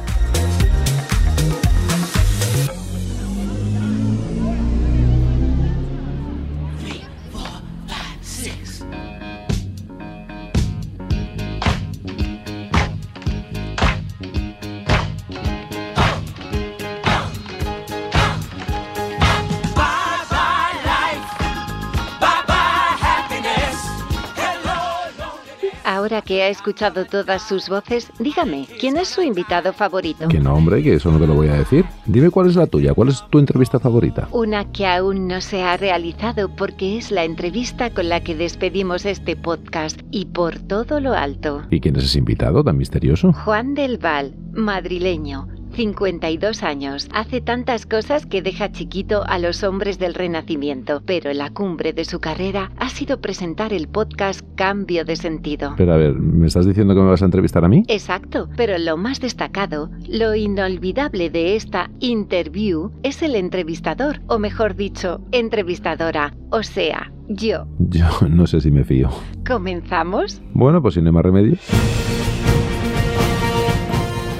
Escuchado 26.54 27.04
todas 27.04 27.42
sus 27.42 27.68
voces, 27.68 28.10
dígame, 28.18 28.66
¿quién 28.80 28.96
es 28.96 29.08
su 29.08 29.22
invitado 29.22 29.72
favorito? 29.72 30.28
Que 30.28 30.38
no, 30.38 30.54
hombre, 30.54 30.82
que 30.82 30.94
eso 30.94 31.10
no 31.10 31.18
te 31.18 31.26
lo 31.26 31.34
voy 31.34 31.48
a 31.48 31.54
decir. 31.54 31.84
Dime 32.06 32.30
cuál 32.30 32.48
es 32.48 32.56
la 32.56 32.66
tuya, 32.66 32.94
cuál 32.94 33.08
es 33.08 33.22
tu 33.30 33.38
entrevista 33.38 33.78
favorita. 33.78 34.28
Una 34.30 34.70
que 34.72 34.86
aún 34.86 35.28
no 35.28 35.40
se 35.40 35.62
ha 35.62 35.76
realizado 35.76 36.48
porque 36.48 36.96
es 36.96 37.10
la 37.10 37.24
entrevista 37.24 37.90
con 37.90 38.08
la 38.08 38.20
que 38.20 38.34
despedimos 38.34 39.04
este 39.04 39.36
podcast 39.36 40.00
y 40.10 40.26
por 40.26 40.58
todo 40.60 41.00
lo 41.00 41.12
alto. 41.12 41.62
¿Y 41.70 41.80
quién 41.80 41.96
es 41.96 42.04
ese 42.04 42.18
invitado 42.18 42.62
tan 42.64 42.78
misterioso? 42.78 43.32
Juan 43.32 43.74
del 43.74 43.98
Val, 43.98 44.34
madrileño. 44.52 45.48
52 45.74 46.62
años. 46.62 47.08
Hace 47.12 47.40
tantas 47.40 47.86
cosas 47.86 48.26
que 48.26 48.42
deja 48.42 48.72
chiquito 48.72 49.24
a 49.26 49.38
los 49.38 49.62
hombres 49.64 49.98
del 49.98 50.14
Renacimiento, 50.14 51.02
pero 51.04 51.32
la 51.32 51.50
cumbre 51.50 51.92
de 51.92 52.04
su 52.04 52.20
carrera 52.20 52.70
ha 52.78 52.88
sido 52.88 53.20
presentar 53.20 53.72
el 53.72 53.88
podcast 53.88 54.40
Cambio 54.54 55.04
de 55.04 55.16
Sentido. 55.16 55.74
Pero 55.76 55.94
a 55.94 55.96
ver, 55.96 56.14
¿me 56.14 56.46
estás 56.46 56.66
diciendo 56.66 56.94
que 56.94 57.00
me 57.00 57.10
vas 57.10 57.22
a 57.22 57.26
entrevistar 57.26 57.64
a 57.64 57.68
mí? 57.68 57.82
Exacto, 57.88 58.48
pero 58.56 58.78
lo 58.78 58.96
más 58.96 59.20
destacado, 59.20 59.90
lo 60.08 60.34
inolvidable 60.34 61.30
de 61.30 61.56
esta 61.56 61.90
interview 62.00 62.92
es 63.02 63.22
el 63.22 63.34
entrevistador, 63.34 64.20
o 64.28 64.38
mejor 64.38 64.76
dicho, 64.76 65.20
entrevistadora, 65.32 66.34
o 66.50 66.62
sea, 66.62 67.12
yo. 67.28 67.66
Yo 67.78 68.06
no 68.28 68.46
sé 68.46 68.60
si 68.60 68.70
me 68.70 68.84
fío. 68.84 69.10
¿Comenzamos? 69.46 70.40
Bueno, 70.52 70.80
pues 70.82 70.94
sin 70.94 71.10
más 71.10 71.22
remedio. 71.24 71.56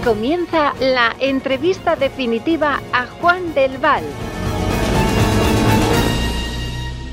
Comienza 0.04 0.74
la 0.80 1.16
entrevista 1.18 1.96
definitiva 1.96 2.82
a 2.92 3.06
Juan 3.06 3.54
del 3.54 3.78
Val. 3.78 4.04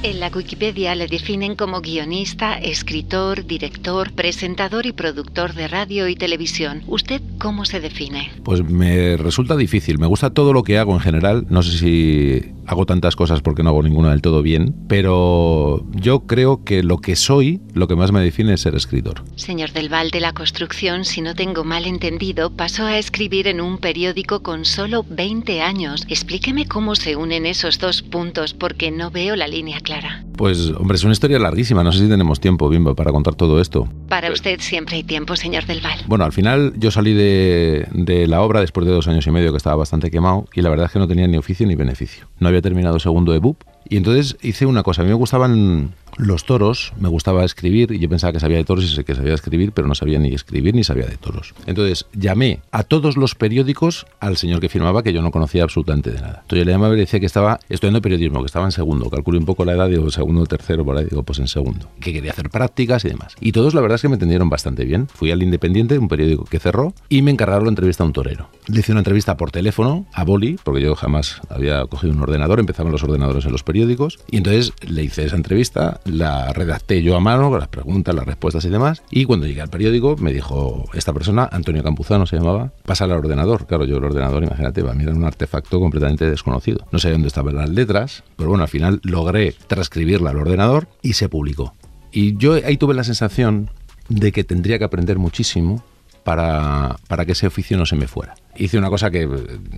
En 0.03 0.19
la 0.19 0.27
Wikipedia 0.27 0.93
le 0.95 1.07
definen 1.07 1.55
como 1.55 1.79
guionista, 1.79 2.57
escritor, 2.57 3.45
director, 3.45 4.11
presentador 4.11 4.85
y 4.85 4.91
productor 4.91 5.53
de 5.53 5.69
radio 5.69 6.09
y 6.09 6.17
televisión. 6.17 6.83
¿Usted 6.85 7.21
cómo 7.41 7.65
se 7.65 7.79
define? 7.79 8.29
Pues 8.43 8.63
me 8.63 9.17
resulta 9.17 9.57
difícil. 9.57 9.97
Me 9.97 10.05
gusta 10.05 10.29
todo 10.29 10.53
lo 10.53 10.61
que 10.61 10.77
hago 10.77 10.93
en 10.93 10.99
general. 10.99 11.47
No 11.49 11.63
sé 11.63 11.77
si 11.77 12.53
hago 12.67 12.85
tantas 12.85 13.15
cosas 13.15 13.41
porque 13.41 13.63
no 13.63 13.69
hago 13.69 13.81
ninguna 13.81 14.11
del 14.11 14.21
todo 14.21 14.43
bien, 14.43 14.75
pero 14.87 15.83
yo 15.93 16.21
creo 16.21 16.63
que 16.63 16.83
lo 16.83 16.99
que 16.99 17.15
soy, 17.15 17.59
lo 17.73 17.87
que 17.87 17.95
más 17.95 18.11
me 18.11 18.21
define 18.21 18.53
es 18.53 18.61
ser 18.61 18.75
escritor. 18.75 19.23
Señor 19.35 19.71
del 19.71 19.89
Val 19.89 20.11
de 20.11 20.19
la 20.19 20.33
Construcción, 20.33 21.03
si 21.03 21.21
no 21.21 21.33
tengo 21.33 21.63
mal 21.63 21.85
entendido, 21.85 22.51
pasó 22.51 22.85
a 22.85 22.97
escribir 22.97 23.47
en 23.47 23.59
un 23.59 23.79
periódico 23.79 24.43
con 24.43 24.63
solo 24.63 25.03
20 25.09 25.61
años. 25.61 26.05
Explíqueme 26.07 26.67
cómo 26.67 26.95
se 26.95 27.15
unen 27.15 27.45
esos 27.45 27.79
dos 27.79 28.03
puntos 28.03 28.53
porque 28.53 28.91
no 28.91 29.09
veo 29.09 29.35
la 29.35 29.47
línea 29.47 29.79
clara. 29.79 30.23
Pues, 30.37 30.71
hombre, 30.77 30.95
es 30.95 31.03
una 31.03 31.13
historia 31.13 31.37
larguísima. 31.39 31.83
No 31.83 31.91
sé 31.91 31.99
si 31.99 32.09
tenemos 32.09 32.39
tiempo, 32.39 32.67
Bimba, 32.69 32.95
para 32.95 33.11
contar 33.11 33.35
todo 33.35 33.61
esto. 33.61 33.87
Para 34.07 34.31
usted 34.31 34.59
siempre 34.59 34.95
hay 34.95 35.03
tiempo, 35.03 35.35
señor 35.35 35.65
del 35.65 35.81
Val. 35.81 35.99
Bueno, 36.07 36.25
al 36.25 36.31
final 36.31 36.73
yo 36.77 36.89
salí 36.89 37.13
de, 37.13 37.30
de 37.31 38.27
la 38.27 38.41
obra 38.41 38.61
después 38.61 38.85
de 38.85 38.91
dos 38.91 39.07
años 39.07 39.25
y 39.27 39.31
medio 39.31 39.51
que 39.51 39.57
estaba 39.57 39.75
bastante 39.75 40.11
quemado 40.11 40.45
y 40.53 40.61
la 40.61 40.69
verdad 40.69 40.87
es 40.87 40.91
que 40.91 40.99
no 40.99 41.07
tenía 41.07 41.27
ni 41.27 41.37
oficio 41.37 41.65
ni 41.67 41.75
beneficio. 41.75 42.27
No 42.39 42.47
había 42.47 42.61
terminado 42.61 42.99
segundo 42.99 43.31
de 43.31 43.39
BUP 43.39 43.63
y 43.91 43.97
entonces 43.97 44.37
hice 44.41 44.65
una 44.65 44.83
cosa. 44.83 45.01
A 45.01 45.03
mí 45.03 45.09
me 45.09 45.15
gustaban 45.15 45.93
los 46.17 46.45
toros, 46.45 46.93
me 46.97 47.09
gustaba 47.09 47.43
escribir 47.43 47.91
y 47.91 47.99
yo 47.99 48.07
pensaba 48.07 48.31
que 48.31 48.39
sabía 48.39 48.55
de 48.55 48.63
toros 48.63 48.97
y 48.97 49.03
que 49.03 49.15
sabía 49.15 49.33
escribir, 49.33 49.73
pero 49.73 49.85
no 49.85 49.95
sabía 49.95 50.17
ni 50.17 50.33
escribir 50.33 50.73
ni 50.73 50.85
sabía 50.85 51.07
de 51.07 51.17
toros. 51.17 51.53
Entonces 51.65 52.05
llamé 52.13 52.61
a 52.71 52.83
todos 52.83 53.17
los 53.17 53.35
periódicos 53.35 54.05
al 54.21 54.37
señor 54.37 54.61
que 54.61 54.69
firmaba 54.69 55.03
que 55.03 55.11
yo 55.11 55.21
no 55.21 55.31
conocía 55.31 55.63
absolutamente 55.63 56.11
de 56.11 56.21
nada. 56.21 56.39
Entonces 56.43 56.59
yo 56.59 56.65
le 56.65 56.71
llamaba 56.71 56.93
y 56.93 56.97
le 56.97 57.01
decía 57.01 57.19
que 57.19 57.25
estaba 57.25 57.59
estudiando 57.67 58.01
periodismo, 58.01 58.39
que 58.39 58.45
estaba 58.45 58.63
en 58.63 58.71
segundo. 58.71 59.09
Calculé 59.09 59.39
un 59.39 59.45
poco 59.45 59.65
la 59.65 59.73
edad, 59.73 59.89
digo 59.89 60.09
segundo, 60.09 60.45
tercero, 60.45 60.85
por 60.85 60.97
ahí, 60.97 61.07
digo 61.09 61.23
pues 61.23 61.39
en 61.39 61.49
segundo. 61.49 61.89
Que 61.99 62.13
quería 62.13 62.31
hacer 62.31 62.49
prácticas 62.49 63.03
y 63.03 63.09
demás. 63.09 63.35
Y 63.41 63.51
todos 63.51 63.73
la 63.73 63.81
verdad 63.81 63.95
es 63.95 64.03
que 64.03 64.07
me 64.07 64.15
entendieron 64.15 64.49
bastante 64.49 64.85
bien. 64.85 65.07
Fui 65.13 65.31
al 65.31 65.43
Independiente, 65.43 65.97
un 65.97 66.07
periódico 66.07 66.45
que 66.45 66.59
cerró, 66.59 66.93
y 67.09 67.23
me 67.23 67.31
encargaron 67.31 67.65
la 67.65 67.71
entrevista 67.71 68.03
a 68.03 68.07
un 68.07 68.13
torero. 68.13 68.49
Le 68.67 68.79
hice 68.79 68.93
una 68.93 69.01
entrevista 69.01 69.35
por 69.35 69.51
teléfono 69.51 70.05
a 70.13 70.23
Boli, 70.23 70.57
porque 70.63 70.81
yo 70.81 70.95
jamás 70.95 71.41
había 71.49 71.85
cogido 71.87 72.13
un 72.13 72.21
ordenador, 72.21 72.61
empezaban 72.61 72.91
los 72.93 73.03
ordenadores 73.03 73.45
en 73.45 73.51
los 73.51 73.63
periódicos, 73.63 73.80
y 74.29 74.37
entonces 74.37 74.73
le 74.87 75.03
hice 75.03 75.25
esa 75.25 75.35
entrevista, 75.35 75.99
la 76.05 76.53
redacté 76.53 77.01
yo 77.01 77.15
a 77.15 77.19
mano, 77.19 77.49
con 77.49 77.59
las 77.59 77.67
preguntas, 77.67 78.13
las 78.13 78.25
respuestas 78.25 78.63
y 78.65 78.69
demás, 78.69 79.03
y 79.09 79.25
cuando 79.25 79.47
llegué 79.47 79.61
al 79.61 79.69
periódico 79.69 80.15
me 80.17 80.31
dijo 80.31 80.85
esta 80.93 81.13
persona, 81.13 81.49
Antonio 81.51 81.83
Campuzano 81.83 82.25
se 82.25 82.37
llamaba, 82.37 82.71
pasa 82.85 83.05
al 83.05 83.11
ordenador. 83.11 83.65
Claro, 83.65 83.85
yo 83.85 83.97
el 83.97 84.03
ordenador, 84.03 84.43
imagínate, 84.43 84.81
va 84.81 84.91
a 84.91 84.95
mirar 84.95 85.15
un 85.15 85.23
artefacto 85.23 85.79
completamente 85.79 86.29
desconocido. 86.29 86.85
No 86.91 86.99
sé 86.99 87.11
dónde 87.11 87.27
estaban 87.27 87.55
las 87.55 87.69
letras, 87.69 88.23
pero 88.35 88.49
bueno, 88.49 88.63
al 88.63 88.69
final 88.69 88.99
logré 89.03 89.55
transcribirla 89.67 90.31
al 90.31 90.37
ordenador 90.37 90.87
y 91.01 91.13
se 91.13 91.29
publicó. 91.29 91.73
Y 92.11 92.37
yo 92.37 92.53
ahí 92.53 92.77
tuve 92.77 92.93
la 92.93 93.03
sensación 93.03 93.69
de 94.09 94.31
que 94.31 94.43
tendría 94.43 94.77
que 94.77 94.83
aprender 94.83 95.17
muchísimo 95.17 95.83
para, 96.23 96.97
para 97.07 97.25
que 97.25 97.33
ese 97.33 97.47
oficio 97.47 97.77
no 97.77 97.85
se 97.85 97.95
me 97.95 98.07
fuera. 98.07 98.35
Hice 98.55 98.77
una 98.77 98.89
cosa 98.89 99.09
que 99.09 99.23
eh, 99.23 99.29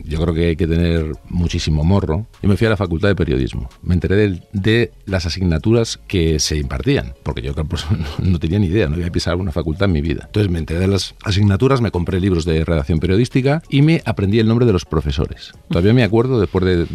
yo 0.03 0.19
creo 0.19 0.33
que 0.33 0.47
hay 0.47 0.55
que 0.55 0.67
tener 0.67 1.13
muchísimo 1.29 1.83
morro 1.83 2.27
y 2.41 2.47
me 2.47 2.57
fui 2.57 2.67
a 2.67 2.71
la 2.71 2.77
facultad 2.77 3.07
de 3.09 3.15
periodismo. 3.15 3.69
Me 3.81 3.93
enteré 3.93 4.15
de, 4.15 4.41
de 4.51 4.91
las 5.05 5.25
asignaturas 5.25 5.99
que 6.07 6.39
se 6.39 6.57
impartían, 6.57 7.13
porque 7.23 7.41
yo 7.41 7.53
pues, 7.69 7.85
no 8.19 8.39
tenía 8.39 8.59
ni 8.59 8.67
idea, 8.67 8.87
no 8.87 8.95
había 8.95 9.11
pisado 9.11 9.37
una 9.37 9.51
facultad 9.51 9.85
en 9.85 9.93
mi 9.93 10.01
vida. 10.01 10.23
Entonces 10.25 10.51
me 10.51 10.59
enteré 10.59 10.79
de 10.79 10.87
las 10.87 11.15
asignaturas, 11.23 11.81
me 11.81 11.91
compré 11.91 12.19
libros 12.19 12.45
de 12.45 12.65
redacción 12.65 12.99
periodística 12.99 13.61
y 13.69 13.81
me 13.81 14.01
aprendí 14.05 14.39
el 14.39 14.47
nombre 14.47 14.65
de 14.65 14.73
los 14.73 14.85
profesores. 14.85 15.53
Todavía 15.69 15.93
me 15.93 16.03
acuerdo, 16.03 16.39
después 16.39 16.65
de 16.65 16.87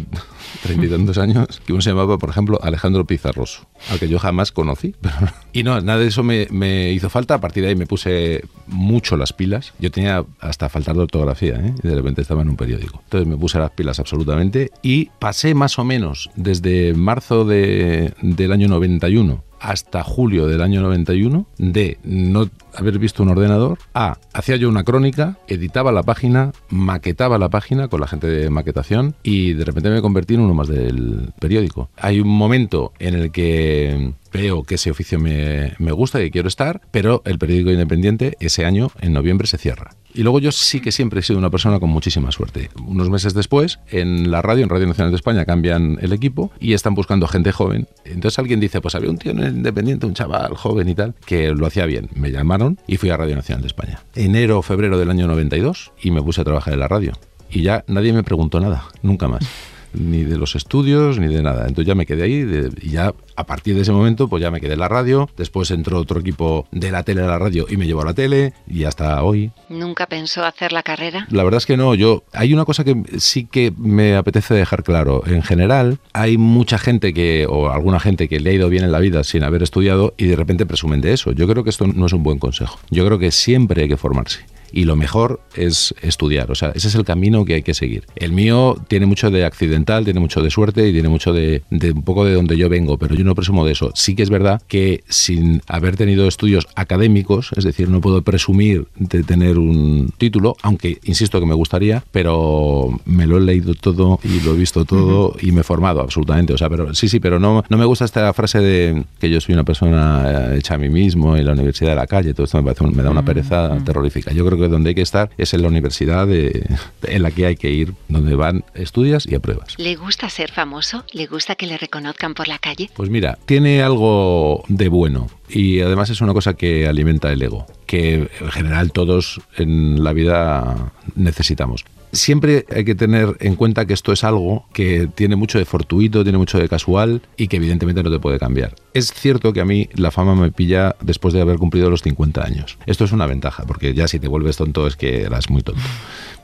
treinta 0.61 0.85
y 0.85 0.89
tantos 0.89 1.17
años, 1.17 1.61
que 1.65 1.73
uno 1.73 1.81
se 1.81 1.89
llamaba, 1.89 2.17
por 2.17 2.29
ejemplo, 2.29 2.59
Alejandro 2.61 3.05
Pizarroso, 3.05 3.67
al 3.89 3.99
que 3.99 4.07
yo 4.07 4.19
jamás 4.19 4.51
conocí. 4.51 4.95
Y 5.51 5.63
no, 5.63 5.81
nada 5.81 5.97
de 5.97 6.07
eso 6.07 6.21
me, 6.21 6.47
me 6.51 6.91
hizo 6.91 7.09
falta. 7.09 7.33
A 7.33 7.41
partir 7.41 7.63
de 7.63 7.69
ahí 7.69 7.75
me 7.75 7.87
puse 7.87 8.43
mucho 8.67 9.17
las 9.17 9.33
pilas. 9.33 9.73
Yo 9.79 9.89
tenía 9.89 10.23
hasta 10.39 10.69
faltar 10.69 10.95
de 10.95 11.01
ortografía, 11.01 11.55
¿eh? 11.55 11.73
y 11.83 11.87
de 11.87 11.95
repente 11.95 12.21
estaba 12.21 12.43
en 12.43 12.49
un 12.49 12.55
periódico. 12.55 13.01
Entonces 13.05 13.27
me 13.27 13.35
puse 13.35 13.57
las 13.57 13.71
pilas 13.71 13.99
absolutamente 13.99 14.69
y 14.83 15.09
pasé 15.17 15.55
más 15.55 15.79
o 15.79 15.83
menos 15.83 16.29
desde 16.35 16.93
marzo 16.93 17.45
de, 17.45 18.13
del 18.21 18.51
año 18.51 18.67
91 18.67 19.43
hasta 19.59 20.03
julio 20.03 20.47
del 20.47 20.61
año 20.61 20.81
91 20.81 21.45
de 21.57 21.99
no 22.03 22.49
haber 22.75 22.99
visto 22.99 23.23
un 23.23 23.29
ordenador 23.29 23.77
a 23.93 24.17
hacía 24.33 24.55
yo 24.55 24.69
una 24.69 24.83
crónica, 24.83 25.37
editaba 25.47 25.91
la 25.91 26.03
página, 26.03 26.51
maquetaba 26.69 27.37
la 27.37 27.49
página 27.49 27.87
con 27.87 28.01
la 28.01 28.07
gente 28.07 28.27
de 28.27 28.49
maquetación 28.49 29.15
y 29.23 29.53
de 29.53 29.65
repente 29.65 29.89
me 29.89 30.01
convertí 30.01 30.35
en 30.35 30.41
uno 30.41 30.53
más 30.53 30.67
del 30.67 31.33
periódico. 31.39 31.89
Hay 31.97 32.19
un 32.19 32.29
momento 32.29 32.93
en 32.99 33.15
el 33.15 33.31
que 33.31 34.13
veo 34.31 34.63
que 34.63 34.75
ese 34.75 34.91
oficio 34.91 35.19
me, 35.19 35.73
me 35.79 35.91
gusta 35.91 36.23
y 36.23 36.31
quiero 36.31 36.47
estar, 36.47 36.81
pero 36.91 37.21
el 37.25 37.39
periódico 37.39 37.71
independiente 37.71 38.37
ese 38.39 38.65
año, 38.65 38.91
en 39.01 39.13
noviembre, 39.13 39.47
se 39.47 39.57
cierra. 39.57 39.91
Y 40.13 40.23
luego 40.23 40.39
yo 40.39 40.51
sí 40.51 40.81
que 40.81 40.91
siempre 40.91 41.19
he 41.19 41.23
sido 41.23 41.39
una 41.39 41.49
persona 41.49 41.79
con 41.79 41.89
muchísima 41.89 42.31
suerte. 42.31 42.69
Unos 42.85 43.09
meses 43.09 43.33
después, 43.33 43.79
en 43.89 44.31
la 44.31 44.41
radio, 44.41 44.63
en 44.63 44.69
Radio 44.69 44.87
Nacional 44.87 45.11
de 45.11 45.17
España, 45.17 45.45
cambian 45.45 45.97
el 46.01 46.13
equipo 46.13 46.51
y 46.59 46.73
están 46.73 46.95
buscando 46.95 47.27
gente 47.27 47.51
joven. 47.51 47.87
Entonces 48.05 48.39
alguien 48.39 48.59
dice, 48.59 48.81
pues 48.81 48.95
había 48.95 49.09
un 49.09 49.17
tío 49.17 49.31
Independiente, 49.31 50.05
un 50.05 50.13
chaval 50.13 50.55
joven 50.55 50.89
y 50.89 50.95
tal, 50.95 51.13
que 51.25 51.51
lo 51.51 51.65
hacía 51.65 51.85
bien. 51.85 52.09
Me 52.15 52.31
llamaron 52.31 52.79
y 52.87 52.97
fui 52.97 53.09
a 53.09 53.17
Radio 53.17 53.35
Nacional 53.35 53.61
de 53.61 53.67
España. 53.67 53.99
Enero 54.15 54.59
o 54.59 54.61
febrero 54.61 54.97
del 54.97 55.09
año 55.09 55.27
92 55.27 55.91
y 56.01 56.11
me 56.11 56.21
puse 56.21 56.41
a 56.41 56.43
trabajar 56.43 56.73
en 56.73 56.79
la 56.79 56.87
radio. 56.87 57.13
Y 57.51 57.61
ya 57.61 57.83
nadie 57.87 58.13
me 58.13 58.23
preguntó 58.23 58.59
nada, 58.59 58.85
nunca 59.01 59.27
más 59.27 59.47
ni 59.93 60.23
de 60.23 60.37
los 60.37 60.55
estudios, 60.55 61.19
ni 61.19 61.27
de 61.33 61.41
nada. 61.41 61.61
Entonces 61.67 61.87
ya 61.87 61.95
me 61.95 62.05
quedé 62.05 62.23
ahí 62.23 62.41
de- 62.43 62.71
y 62.81 62.89
ya 62.91 63.13
a 63.35 63.45
partir 63.45 63.75
de 63.75 63.81
ese 63.81 63.91
momento 63.91 64.27
pues 64.27 64.41
ya 64.41 64.51
me 64.51 64.59
quedé 64.59 64.73
en 64.73 64.79
la 64.79 64.87
radio. 64.87 65.29
Después 65.37 65.71
entró 65.71 65.97
otro 65.99 66.19
equipo 66.19 66.67
de 66.71 66.91
la 66.91 67.03
tele 67.03 67.21
a 67.21 67.27
la 67.27 67.37
radio 67.39 67.65
y 67.69 67.77
me 67.77 67.85
llevó 67.87 68.01
a 68.01 68.05
la 68.05 68.13
tele 68.13 68.53
y 68.67 68.83
hasta 68.83 69.21
hoy. 69.23 69.51
¿Nunca 69.69 70.05
pensó 70.07 70.43
hacer 70.45 70.71
la 70.73 70.83
carrera? 70.83 71.27
La 71.31 71.43
verdad 71.43 71.57
es 71.59 71.65
que 71.65 71.77
no, 71.77 71.95
yo 71.95 72.23
hay 72.33 72.53
una 72.53 72.65
cosa 72.65 72.83
que 72.83 72.95
sí 73.17 73.45
que 73.45 73.71
me 73.77 74.15
apetece 74.15 74.53
dejar 74.53 74.83
claro. 74.83 75.23
En 75.25 75.41
general, 75.41 75.99
hay 76.13 76.37
mucha 76.37 76.77
gente 76.77 77.13
que 77.13 77.45
o 77.49 77.69
alguna 77.69 77.99
gente 77.99 78.27
que 78.27 78.39
le 78.39 78.49
ha 78.49 78.53
ido 78.53 78.69
bien 78.69 78.83
en 78.83 78.91
la 78.91 78.99
vida 78.99 79.23
sin 79.23 79.43
haber 79.43 79.63
estudiado 79.63 80.13
y 80.17 80.25
de 80.25 80.35
repente 80.35 80.65
presumen 80.65 81.01
de 81.01 81.13
eso. 81.13 81.31
Yo 81.31 81.47
creo 81.47 81.63
que 81.63 81.69
esto 81.69 81.87
no 81.87 82.05
es 82.05 82.13
un 82.13 82.23
buen 82.23 82.39
consejo. 82.39 82.79
Yo 82.89 83.05
creo 83.05 83.19
que 83.19 83.31
siempre 83.31 83.83
hay 83.83 83.87
que 83.89 83.97
formarse. 83.97 84.39
Y 84.71 84.85
lo 84.85 84.95
mejor 84.95 85.41
es 85.55 85.93
estudiar, 86.01 86.51
o 86.51 86.55
sea, 86.55 86.71
ese 86.75 86.87
es 86.87 86.95
el 86.95 87.05
camino 87.05 87.45
que 87.45 87.55
hay 87.55 87.63
que 87.63 87.73
seguir. 87.73 88.05
El 88.15 88.31
mío 88.31 88.75
tiene 88.87 89.05
mucho 89.05 89.31
de 89.31 89.45
accidental, 89.45 90.03
tiene 90.03 90.19
mucho 90.19 90.41
de 90.41 90.49
suerte 90.49 90.87
y 90.87 90.93
tiene 90.93 91.09
mucho 91.09 91.33
de, 91.33 91.63
de 91.69 91.91
un 91.91 92.03
poco 92.03 92.25
de 92.25 92.33
donde 92.33 92.57
yo 92.57 92.69
vengo, 92.69 92.97
pero 92.97 93.15
yo 93.15 93.23
no 93.23 93.35
presumo 93.35 93.65
de 93.65 93.71
eso. 93.71 93.91
Sí 93.95 94.15
que 94.15 94.23
es 94.23 94.29
verdad 94.29 94.61
que 94.67 95.03
sin 95.07 95.61
haber 95.67 95.95
tenido 95.95 96.27
estudios 96.27 96.67
académicos, 96.75 97.51
es 97.55 97.63
decir, 97.63 97.89
no 97.89 98.01
puedo 98.01 98.21
presumir 98.21 98.87
de 98.95 99.23
tener 99.23 99.57
un 99.57 100.11
título, 100.17 100.55
aunque 100.61 100.99
insisto 101.03 101.39
que 101.39 101.45
me 101.45 101.53
gustaría, 101.53 102.03
pero 102.11 102.99
me 103.05 103.27
lo 103.27 103.37
he 103.37 103.41
leído 103.41 103.73
todo 103.73 104.19
y 104.23 104.39
lo 104.41 104.53
he 104.53 104.57
visto 104.57 104.85
todo 104.85 105.35
y 105.41 105.51
me 105.51 105.61
he 105.61 105.63
formado 105.63 106.01
absolutamente. 106.01 106.53
O 106.53 106.57
sea, 106.57 106.69
pero 106.69 106.93
sí, 106.93 107.09
sí, 107.09 107.19
pero 107.19 107.39
no, 107.39 107.63
no 107.69 107.77
me 107.77 107.85
gusta 107.85 108.05
esta 108.05 108.31
frase 108.33 108.59
de 108.59 109.03
que 109.19 109.29
yo 109.29 109.41
soy 109.41 109.53
una 109.53 109.63
persona 109.63 110.53
eh, 110.53 110.57
hecha 110.57 110.75
a 110.75 110.77
mí 110.77 110.89
mismo 110.89 111.35
en 111.35 111.45
la 111.45 111.53
universidad 111.53 111.91
de 111.91 111.95
la 111.95 112.07
calle, 112.07 112.33
todo 112.33 112.45
esto 112.45 112.57
me, 112.57 112.63
parece 112.63 112.85
me 112.95 113.03
da 113.03 113.11
una 113.11 113.23
pereza 113.23 113.77
terrorífica. 113.83 114.31
Yo 114.31 114.45
creo 114.45 114.58
que 114.59 114.67
donde 114.67 114.89
hay 114.89 114.95
que 114.95 115.01
estar 115.01 115.29
es 115.37 115.53
en 115.53 115.61
la 115.61 115.67
universidad 115.67 116.27
de- 116.27 116.67
en 117.03 117.21
la 117.23 117.31
que 117.31 117.45
hay 117.45 117.55
que 117.55 117.69
ir, 117.71 117.93
donde 118.07 118.35
van, 118.35 118.63
estudias 118.73 119.25
y 119.25 119.35
apruebas. 119.35 119.75
¿Le 119.77 119.95
gusta 119.95 120.29
ser 120.29 120.51
famoso? 120.51 121.03
¿Le 121.13 121.25
gusta 121.27 121.55
que 121.55 121.65
le 121.67 121.77
reconozcan 121.77 122.33
por 122.33 122.47
la 122.47 122.59
calle? 122.59 122.89
Pues 122.95 123.09
mira, 123.09 123.37
tiene 123.45 123.81
algo 123.81 124.63
de 124.67 124.89
bueno 124.89 125.27
y 125.49 125.79
además 125.81 126.09
es 126.09 126.21
una 126.21 126.33
cosa 126.33 126.53
que 126.53 126.87
alimenta 126.87 127.31
el 127.31 127.41
ego, 127.41 127.65
que 127.85 128.29
en 128.39 128.51
general 128.51 128.91
todos 128.91 129.41
en 129.57 130.03
la 130.03 130.13
vida 130.13 130.91
necesitamos. 131.15 131.85
Siempre 132.11 132.65
hay 132.75 132.85
que 132.85 132.95
tener 132.95 133.37
en 133.39 133.55
cuenta 133.55 133.85
que 133.85 133.93
esto 133.93 134.11
es 134.11 134.23
algo 134.23 134.65
que 134.73 135.07
tiene 135.13 135.35
mucho 135.35 135.59
de 135.59 135.65
fortuito, 135.65 136.23
tiene 136.23 136.37
mucho 136.37 136.57
de 136.57 136.67
casual 136.67 137.21
y 137.37 137.47
que 137.47 137.57
evidentemente 137.57 138.01
no 138.01 138.09
te 138.09 138.19
puede 138.19 138.39
cambiar. 138.39 138.75
Es 138.93 139.13
cierto 139.13 139.53
que 139.53 139.61
a 139.61 139.65
mí 139.65 139.89
la 139.93 140.11
fama 140.11 140.35
me 140.35 140.51
pilla 140.51 140.95
después 141.01 141.33
de 141.33 141.41
haber 141.41 141.57
cumplido 141.57 141.89
los 141.89 142.01
50 142.01 142.43
años. 142.43 142.77
Esto 142.85 143.05
es 143.05 143.11
una 143.11 143.27
ventaja, 143.27 143.65
porque 143.65 143.93
ya 143.93 144.07
si 144.07 144.19
te 144.19 144.27
vuelves 144.27 144.57
tonto 144.57 144.87
es 144.87 144.95
que 144.95 145.21
eras 145.21 145.49
muy 145.49 145.61
tonto. 145.61 145.81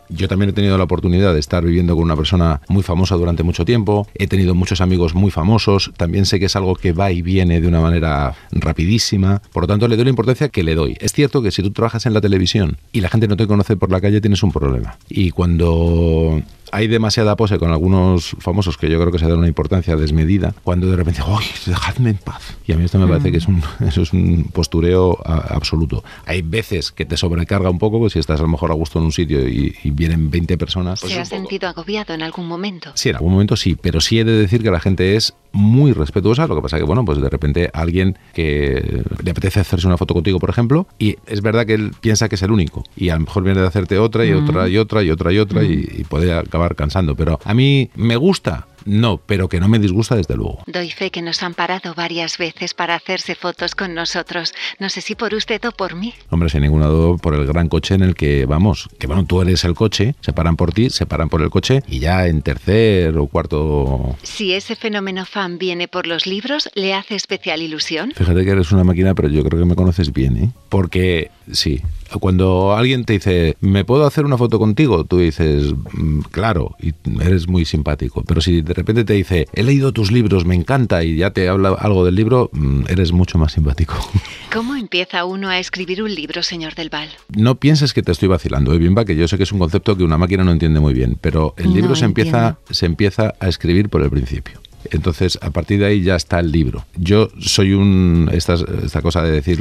Yo 0.09 0.27
también 0.27 0.49
he 0.49 0.53
tenido 0.53 0.77
la 0.77 0.83
oportunidad 0.83 1.33
de 1.33 1.39
estar 1.39 1.63
viviendo 1.63 1.95
con 1.95 2.03
una 2.03 2.15
persona 2.15 2.61
muy 2.67 2.83
famosa 2.83 3.15
durante 3.15 3.43
mucho 3.43 3.65
tiempo. 3.65 4.07
He 4.13 4.27
tenido 4.27 4.55
muchos 4.55 4.81
amigos 4.81 5.15
muy 5.15 5.31
famosos. 5.31 5.91
También 5.97 6.25
sé 6.25 6.39
que 6.39 6.45
es 6.45 6.55
algo 6.55 6.75
que 6.75 6.93
va 6.93 7.11
y 7.11 7.21
viene 7.21 7.61
de 7.61 7.67
una 7.67 7.81
manera 7.81 8.35
rapidísima. 8.51 9.41
Por 9.51 9.63
lo 9.63 9.67
tanto, 9.67 9.87
le 9.87 9.95
doy 9.95 10.05
la 10.05 10.09
importancia 10.09 10.49
que 10.49 10.63
le 10.63 10.75
doy. 10.75 10.97
Es 10.99 11.13
cierto 11.13 11.41
que 11.41 11.51
si 11.51 11.61
tú 11.61 11.71
trabajas 11.71 12.05
en 12.05 12.13
la 12.13 12.21
televisión 12.21 12.77
y 12.91 13.01
la 13.01 13.09
gente 13.09 13.27
no 13.27 13.37
te 13.37 13.47
conoce 13.47 13.75
por 13.75 13.91
la 13.91 14.01
calle, 14.01 14.21
tienes 14.21 14.43
un 14.43 14.51
problema. 14.51 14.97
Y 15.09 15.31
cuando 15.31 16.41
hay 16.71 16.87
demasiada 16.87 17.35
pose 17.35 17.57
con 17.59 17.71
algunos 17.71 18.35
famosos 18.39 18.77
que 18.77 18.89
yo 18.89 18.99
creo 18.99 19.11
que 19.11 19.19
se 19.19 19.27
dan 19.27 19.37
una 19.37 19.47
importancia 19.47 19.95
desmedida, 19.95 20.53
cuando 20.63 20.87
de 20.89 20.95
repente, 20.95 21.21
¡ay, 21.25 21.45
dejadme 21.65 22.11
en 22.11 22.17
paz! 22.17 22.41
Y 22.67 22.71
a 22.73 22.77
mí 22.77 22.85
esto 22.85 22.97
me 22.99 23.07
parece 23.07 23.31
que 23.31 23.37
es 23.37 23.47
un, 23.47 23.61
eso 23.87 24.01
es 24.01 24.13
un 24.13 24.49
postureo 24.53 25.17
a- 25.25 25.53
absoluto. 25.55 26.03
Hay 26.25 26.41
veces 26.41 26.91
que 26.91 27.05
te 27.05 27.17
sobrecarga 27.17 27.69
un 27.69 27.79
poco, 27.79 27.99
pues 27.99 28.13
si 28.13 28.19
estás 28.19 28.39
a 28.39 28.43
lo 28.43 28.49
mejor 28.49 28.71
a 28.71 28.73
gusto 28.73 28.99
en 28.99 29.05
un 29.05 29.11
sitio 29.11 29.47
y, 29.47 29.75
y 29.83 29.91
vienen 29.91 30.29
20 30.31 30.57
personas. 30.57 31.01
pues 31.01 31.13
¿Se 31.13 31.19
ha 31.19 31.25
sentido 31.25 31.67
agobiado 31.69 32.13
en 32.13 32.21
algún 32.21 32.47
momento? 32.47 32.91
Sí, 32.95 33.09
en 33.09 33.15
algún 33.15 33.33
momento 33.33 33.55
sí, 33.55 33.75
pero 33.79 34.01
sí 34.01 34.19
he 34.19 34.23
de 34.23 34.33
decir 34.33 34.61
que 34.63 34.71
la 34.71 34.79
gente 34.79 35.15
es 35.15 35.33
muy 35.55 35.93
respetuosa, 35.93 36.47
lo 36.47 36.55
que 36.55 36.61
pasa 36.61 36.77
que, 36.77 36.83
bueno, 36.83 37.05
pues 37.05 37.19
de 37.21 37.29
repente 37.29 37.69
alguien 37.73 38.17
que 38.33 39.01
le 39.23 39.31
apetece 39.31 39.61
hacerse 39.61 39.87
una 39.87 39.97
foto 39.97 40.13
contigo, 40.13 40.37
por 40.37 40.49
ejemplo, 40.49 40.85
y 40.99 41.15
es 41.27 41.41
verdad 41.41 41.65
que 41.65 41.73
él 41.75 41.93
piensa 42.01 42.27
que 42.27 42.35
es 42.35 42.41
el 42.43 42.51
único, 42.51 42.83
y 42.97 43.09
a 43.09 43.15
lo 43.15 43.21
mejor 43.21 43.43
viene 43.43 43.61
de 43.61 43.67
hacerte 43.67 43.97
otra 43.97 44.25
y 44.25 44.31
Mm. 44.33 44.43
otra 44.43 44.67
y 44.67 44.77
otra 44.77 45.01
y 45.03 45.09
otra 45.09 45.31
y 45.31 45.37
otra 45.39 45.63
y, 45.63 45.87
y 45.99 46.03
puede 46.03 46.33
acabar 46.33 46.75
cansando, 46.75 47.15
pero 47.15 47.39
a 47.45 47.53
mí 47.53 47.89
me 47.95 48.17
gusta 48.17 48.67
No, 48.85 49.17
pero 49.17 49.49
que 49.49 49.59
no 49.59 49.67
me 49.67 49.79
disgusta 49.79 50.15
desde 50.15 50.35
luego. 50.35 50.59
Doy 50.67 50.91
fe 50.91 51.09
que 51.11 51.21
nos 51.21 51.41
han 51.43 51.53
parado 51.53 51.93
varias 51.95 52.37
veces 52.37 52.73
para 52.73 52.95
hacerse 52.95 53.35
fotos 53.35 53.75
con 53.75 53.93
nosotros. 53.93 54.53
No 54.79 54.89
sé 54.89 55.01
si 55.01 55.15
por 55.15 55.33
usted 55.33 55.63
o 55.65 55.71
por 55.71 55.95
mí. 55.95 56.13
Hombre, 56.29 56.49
sin 56.49 56.61
ninguna 56.61 56.85
duda 56.87 57.17
por 57.17 57.33
el 57.33 57.45
gran 57.47 57.67
coche 57.67 57.95
en 57.95 58.03
el 58.03 58.15
que 58.15 58.45
vamos. 58.45 58.87
Que 58.99 59.07
bueno, 59.07 59.25
tú 59.25 59.41
eres 59.41 59.63
el 59.63 59.73
coche, 59.73 60.15
se 60.21 60.33
paran 60.33 60.55
por 60.55 60.71
ti, 60.71 60.89
se 60.89 61.05
paran 61.05 61.29
por 61.29 61.41
el 61.41 61.49
coche 61.49 61.81
y 61.87 61.99
ya 61.99 62.27
en 62.27 62.41
tercer 62.41 63.17
o 63.17 63.27
cuarto... 63.27 64.15
Si 64.23 64.53
ese 64.53 64.75
fenómeno 64.75 65.25
fan 65.25 65.57
viene 65.57 65.87
por 65.87 66.05
los 66.07 66.27
libros, 66.27 66.69
¿le 66.75 66.93
hace 66.93 67.15
especial 67.15 67.61
ilusión? 67.61 68.11
Fíjate 68.15 68.45
que 68.45 68.51
eres 68.51 68.71
una 68.71 68.83
máquina, 68.83 69.15
pero 69.15 69.29
yo 69.29 69.43
creo 69.43 69.59
que 69.59 69.65
me 69.65 69.75
conoces 69.75 70.13
bien, 70.13 70.37
¿eh? 70.37 70.51
Porque 70.69 71.31
sí, 71.51 71.81
cuando 72.19 72.75
alguien 72.75 73.03
te 73.05 73.13
dice, 73.13 73.57
¿me 73.61 73.83
puedo 73.83 74.05
hacer 74.05 74.25
una 74.25 74.37
foto 74.37 74.59
contigo? 74.59 75.03
Tú 75.05 75.17
dices, 75.17 75.73
"Mm, 75.93 76.19
claro, 76.31 76.75
y 76.79 76.93
eres 77.21 77.47
muy 77.47 77.65
simpático. 77.65 78.23
Pero 78.27 78.41
si 78.41 78.61
de 78.61 78.74
repente 78.75 79.03
te 79.03 79.13
dice, 79.13 79.47
he 79.53 79.63
leído 79.63 79.91
tus 79.91 80.11
libros, 80.11 80.45
me 80.45 80.55
encanta, 80.55 81.03
y 81.03 81.17
ya 81.17 81.31
te 81.31 81.47
habla 81.49 81.69
algo 81.69 82.05
del 82.05 82.15
libro, 82.15 82.49
mm, 82.53 82.83
eres 82.89 83.11
mucho 83.11 83.37
más 83.37 83.53
simpático. 83.53 83.95
¿Cómo 84.53 84.75
empieza 84.75 85.25
uno 85.25 85.49
a 85.49 85.59
escribir 85.59 86.03
un 86.03 86.13
libro, 86.13 86.43
señor 86.43 86.75
del 86.75 86.89
Val? 86.89 87.09
No 87.35 87.55
pienses 87.55 87.93
que 87.93 88.01
te 88.01 88.11
estoy 88.11 88.27
vacilando, 88.27 88.73
¿eh, 88.73 88.77
Bimba? 88.77 89.05
Que 89.05 89.15
yo 89.15 89.27
sé 89.27 89.37
que 89.37 89.43
es 89.43 89.51
un 89.51 89.59
concepto 89.59 89.97
que 89.97 90.03
una 90.03 90.17
máquina 90.17 90.43
no 90.43 90.51
entiende 90.51 90.79
muy 90.79 90.93
bien, 90.93 91.17
pero 91.19 91.53
el 91.57 91.69
No 91.69 91.75
libro 91.75 91.95
se 91.95 92.05
empieza, 92.05 92.57
se 92.69 92.85
empieza 92.85 93.33
a 93.39 93.47
escribir 93.47 93.89
por 93.89 94.01
el 94.01 94.09
principio. 94.09 94.61
Entonces, 94.91 95.39
a 95.41 95.49
partir 95.49 95.79
de 95.79 95.87
ahí 95.87 96.01
ya 96.01 96.15
está 96.15 96.39
el 96.39 96.51
libro. 96.51 96.85
Yo 96.95 97.29
soy 97.39 97.73
un. 97.73 98.29
Esta, 98.31 98.55
esta 98.83 99.01
cosa 99.01 99.23
de 99.23 99.31
decir, 99.31 99.59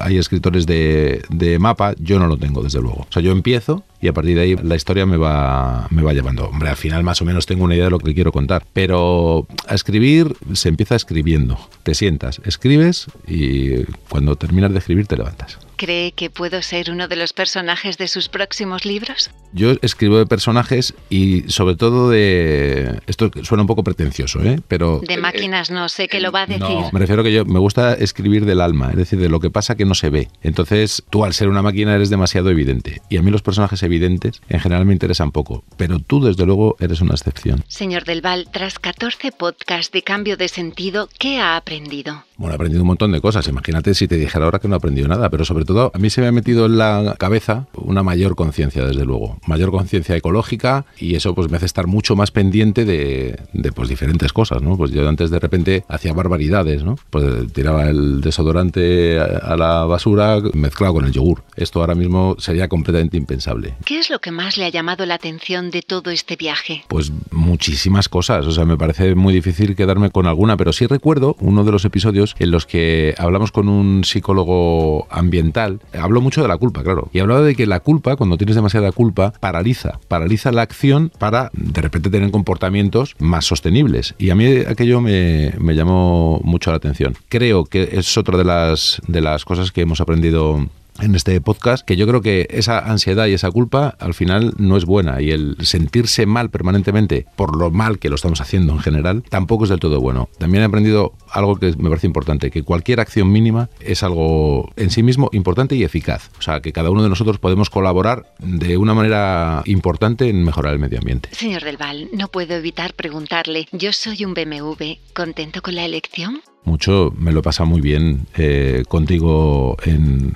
hay 0.00 0.18
escritores 0.18 0.66
de, 0.66 1.22
de 1.28 1.58
mapa, 1.58 1.94
yo 1.98 2.18
no 2.18 2.26
lo 2.26 2.36
tengo, 2.36 2.62
desde 2.62 2.80
luego. 2.80 3.06
O 3.08 3.12
sea, 3.12 3.22
yo 3.22 3.32
empiezo 3.32 3.84
y 4.00 4.08
a 4.08 4.12
partir 4.12 4.36
de 4.36 4.42
ahí 4.42 4.56
la 4.56 4.76
historia 4.76 5.06
me 5.06 5.16
va, 5.16 5.86
me 5.90 6.02
va 6.02 6.12
llevando. 6.12 6.46
Hombre, 6.46 6.70
al 6.70 6.76
final 6.76 7.02
más 7.02 7.20
o 7.22 7.24
menos 7.24 7.46
tengo 7.46 7.64
una 7.64 7.74
idea 7.74 7.84
de 7.84 7.90
lo 7.90 7.98
que 7.98 8.14
quiero 8.14 8.32
contar. 8.32 8.64
Pero 8.72 9.46
a 9.66 9.74
escribir 9.74 10.34
se 10.54 10.68
empieza 10.68 10.96
escribiendo. 10.96 11.58
Te 11.82 11.94
sientas, 11.94 12.40
escribes 12.44 13.06
y 13.26 13.84
cuando 14.08 14.36
terminas 14.36 14.72
de 14.72 14.78
escribir 14.78 15.06
te 15.06 15.16
levantas. 15.16 15.58
¿Cree 15.76 16.12
que 16.12 16.28
puedo 16.28 16.60
ser 16.60 16.90
uno 16.90 17.08
de 17.08 17.16
los 17.16 17.32
personajes 17.32 17.96
de 17.96 18.06
sus 18.06 18.28
próximos 18.28 18.84
libros? 18.84 19.30
Yo 19.54 19.72
escribo 19.80 20.18
de 20.18 20.26
personajes 20.26 20.92
y 21.08 21.44
sobre 21.48 21.74
todo 21.74 22.10
de... 22.10 23.00
Esto 23.06 23.30
suena 23.42 23.62
un 23.62 23.66
poco 23.66 23.82
pretencioso, 23.82 24.42
¿eh? 24.44 24.60
Pero... 24.68 25.00
De 25.00 25.16
máquinas 25.16 25.70
no 25.70 25.88
sé 25.88 26.06
qué 26.06 26.20
lo 26.20 26.32
va 26.32 26.42
a 26.42 26.46
decir. 26.46 26.60
No, 26.60 26.90
me 26.92 27.00
refiero 27.00 27.22
que 27.22 27.32
yo 27.32 27.46
me 27.46 27.58
gusta 27.58 27.94
escribir 27.94 28.44
del 28.44 28.60
alma, 28.60 28.90
es 28.90 28.96
decir, 28.96 29.18
de 29.18 29.30
lo 29.30 29.40
que 29.40 29.48
pasa 29.48 29.74
que 29.74 29.86
no 29.86 29.94
se 29.94 30.10
ve. 30.10 30.28
Entonces, 30.42 31.02
tú 31.08 31.24
al 31.24 31.32
ser 31.32 31.48
una 31.48 31.62
máquina 31.62 31.94
eres 31.94 32.10
demasiado 32.10 32.50
evidente. 32.50 33.00
Y 33.08 33.16
a 33.16 33.22
mí 33.22 33.30
los 33.30 33.40
personajes 33.40 33.82
evidentes 33.82 33.89
en 33.96 34.60
general 34.60 34.86
me 34.86 34.92
interesan 34.92 35.32
poco. 35.32 35.64
Pero 35.76 35.98
tú, 35.98 36.22
desde 36.22 36.46
luego, 36.46 36.76
eres 36.80 37.00
una 37.00 37.14
excepción. 37.14 37.64
Señor 37.68 38.04
del 38.04 38.22
Val, 38.22 38.48
tras 38.52 38.78
14 38.78 39.32
podcasts 39.32 39.92
de 39.92 40.02
cambio 40.02 40.36
de 40.36 40.48
sentido, 40.48 41.08
¿qué 41.18 41.40
ha 41.40 41.56
aprendido? 41.56 42.24
Bueno, 42.40 42.54
he 42.54 42.56
aprendido 42.56 42.80
un 42.80 42.86
montón 42.86 43.12
de 43.12 43.20
cosas. 43.20 43.46
Imagínate 43.48 43.92
si 43.92 44.08
te 44.08 44.16
dijera 44.16 44.46
ahora 44.46 44.60
que 44.60 44.66
no 44.66 44.74
he 44.74 44.78
aprendido 44.78 45.06
nada. 45.06 45.28
Pero 45.28 45.44
sobre 45.44 45.66
todo, 45.66 45.92
a 45.94 45.98
mí 45.98 46.08
se 46.08 46.22
me 46.22 46.26
ha 46.26 46.32
metido 46.32 46.64
en 46.64 46.78
la 46.78 47.14
cabeza 47.18 47.66
una 47.74 48.02
mayor 48.02 48.34
conciencia, 48.34 48.82
desde 48.82 49.04
luego. 49.04 49.38
Mayor 49.46 49.70
conciencia 49.70 50.16
ecológica 50.16 50.86
y 50.98 51.16
eso 51.16 51.34
pues 51.34 51.50
me 51.50 51.58
hace 51.58 51.66
estar 51.66 51.86
mucho 51.86 52.16
más 52.16 52.30
pendiente 52.30 52.86
de, 52.86 53.38
de, 53.52 53.72
pues 53.72 53.90
diferentes 53.90 54.32
cosas, 54.32 54.62
¿no? 54.62 54.78
Pues 54.78 54.90
yo 54.90 55.06
antes 55.06 55.28
de 55.30 55.38
repente 55.38 55.84
hacía 55.86 56.14
barbaridades, 56.14 56.82
¿no? 56.82 56.96
Pues 57.10 57.52
tiraba 57.52 57.90
el 57.90 58.22
desodorante 58.22 59.20
a, 59.20 59.24
a 59.24 59.56
la 59.58 59.84
basura 59.84 60.40
mezclado 60.54 60.94
con 60.94 61.04
el 61.04 61.12
yogur. 61.12 61.42
Esto 61.56 61.82
ahora 61.82 61.94
mismo 61.94 62.36
sería 62.38 62.68
completamente 62.68 63.18
impensable. 63.18 63.74
¿Qué 63.84 63.98
es 63.98 64.08
lo 64.08 64.18
que 64.18 64.30
más 64.30 64.56
le 64.56 64.64
ha 64.64 64.70
llamado 64.70 65.04
la 65.04 65.16
atención 65.16 65.70
de 65.70 65.82
todo 65.82 66.10
este 66.10 66.36
viaje? 66.36 66.84
Pues 66.88 67.12
muchísimas 67.32 68.08
cosas, 68.08 68.46
o 68.46 68.52
sea, 68.52 68.64
me 68.64 68.78
parece 68.78 69.14
muy 69.14 69.34
difícil 69.34 69.76
quedarme 69.76 70.10
con 70.10 70.26
alguna, 70.26 70.56
pero 70.56 70.72
sí 70.72 70.86
recuerdo 70.86 71.36
uno 71.40 71.64
de 71.64 71.72
los 71.72 71.84
episodios 71.84 72.29
en 72.38 72.50
los 72.50 72.66
que 72.66 73.14
hablamos 73.18 73.52
con 73.52 73.68
un 73.68 74.04
psicólogo 74.04 75.06
ambiental, 75.10 75.80
habló 75.98 76.20
mucho 76.20 76.42
de 76.42 76.48
la 76.48 76.56
culpa, 76.56 76.82
claro, 76.82 77.08
y 77.12 77.20
hablaba 77.20 77.42
de 77.42 77.54
que 77.54 77.66
la 77.66 77.80
culpa, 77.80 78.16
cuando 78.16 78.36
tienes 78.36 78.56
demasiada 78.56 78.92
culpa, 78.92 79.32
paraliza, 79.40 79.98
paraliza 80.08 80.52
la 80.52 80.62
acción 80.62 81.10
para 81.18 81.50
de 81.52 81.80
repente 81.80 82.10
tener 82.10 82.30
comportamientos 82.30 83.16
más 83.18 83.44
sostenibles. 83.44 84.14
Y 84.18 84.30
a 84.30 84.34
mí 84.34 84.46
aquello 84.66 85.00
me, 85.00 85.52
me 85.58 85.74
llamó 85.74 86.40
mucho 86.44 86.70
la 86.70 86.76
atención. 86.76 87.16
Creo 87.28 87.64
que 87.64 87.90
es 87.92 88.16
otra 88.16 88.38
de 88.38 88.44
las, 88.44 89.00
de 89.06 89.20
las 89.20 89.44
cosas 89.44 89.72
que 89.72 89.82
hemos 89.82 90.00
aprendido 90.00 90.66
en 91.00 91.14
este 91.14 91.40
podcast, 91.40 91.84
que 91.84 91.96
yo 91.96 92.06
creo 92.06 92.20
que 92.20 92.46
esa 92.50 92.78
ansiedad 92.78 93.26
y 93.26 93.32
esa 93.32 93.50
culpa 93.50 93.96
al 93.98 94.14
final 94.14 94.54
no 94.58 94.76
es 94.76 94.84
buena 94.84 95.20
y 95.20 95.30
el 95.30 95.56
sentirse 95.62 96.26
mal 96.26 96.50
permanentemente 96.50 97.26
por 97.36 97.56
lo 97.56 97.70
mal 97.70 97.98
que 97.98 98.08
lo 98.08 98.16
estamos 98.16 98.40
haciendo 98.40 98.72
en 98.72 98.80
general 98.80 99.22
tampoco 99.28 99.64
es 99.64 99.70
del 99.70 99.80
todo 99.80 100.00
bueno. 100.00 100.28
También 100.38 100.62
he 100.62 100.66
aprendido 100.66 101.14
algo 101.30 101.56
que 101.56 101.74
me 101.78 101.88
parece 101.88 102.06
importante, 102.06 102.50
que 102.50 102.62
cualquier 102.62 103.00
acción 103.00 103.30
mínima 103.30 103.70
es 103.80 104.02
algo 104.02 104.72
en 104.76 104.90
sí 104.90 105.02
mismo 105.02 105.30
importante 105.32 105.74
y 105.76 105.84
eficaz. 105.84 106.30
O 106.38 106.42
sea, 106.42 106.60
que 106.60 106.72
cada 106.72 106.90
uno 106.90 107.02
de 107.02 107.08
nosotros 107.08 107.38
podemos 107.38 107.70
colaborar 107.70 108.26
de 108.38 108.76
una 108.76 108.94
manera 108.94 109.62
importante 109.66 110.28
en 110.28 110.44
mejorar 110.44 110.72
el 110.72 110.78
medio 110.78 110.98
ambiente. 110.98 111.28
Señor 111.32 111.64
del 111.64 111.76
Val, 111.76 112.08
no 112.12 112.28
puedo 112.28 112.54
evitar 112.54 112.94
preguntarle, 112.94 113.66
yo 113.72 113.92
soy 113.92 114.24
un 114.24 114.34
BMW, 114.34 114.98
¿contento 115.14 115.62
con 115.62 115.74
la 115.74 115.84
elección? 115.84 116.40
Mucho, 116.64 117.12
me 117.16 117.32
lo 117.32 117.42
pasa 117.42 117.64
muy 117.64 117.80
bien 117.80 118.26
eh, 118.36 118.84
contigo 118.88 119.76
en, 119.84 120.34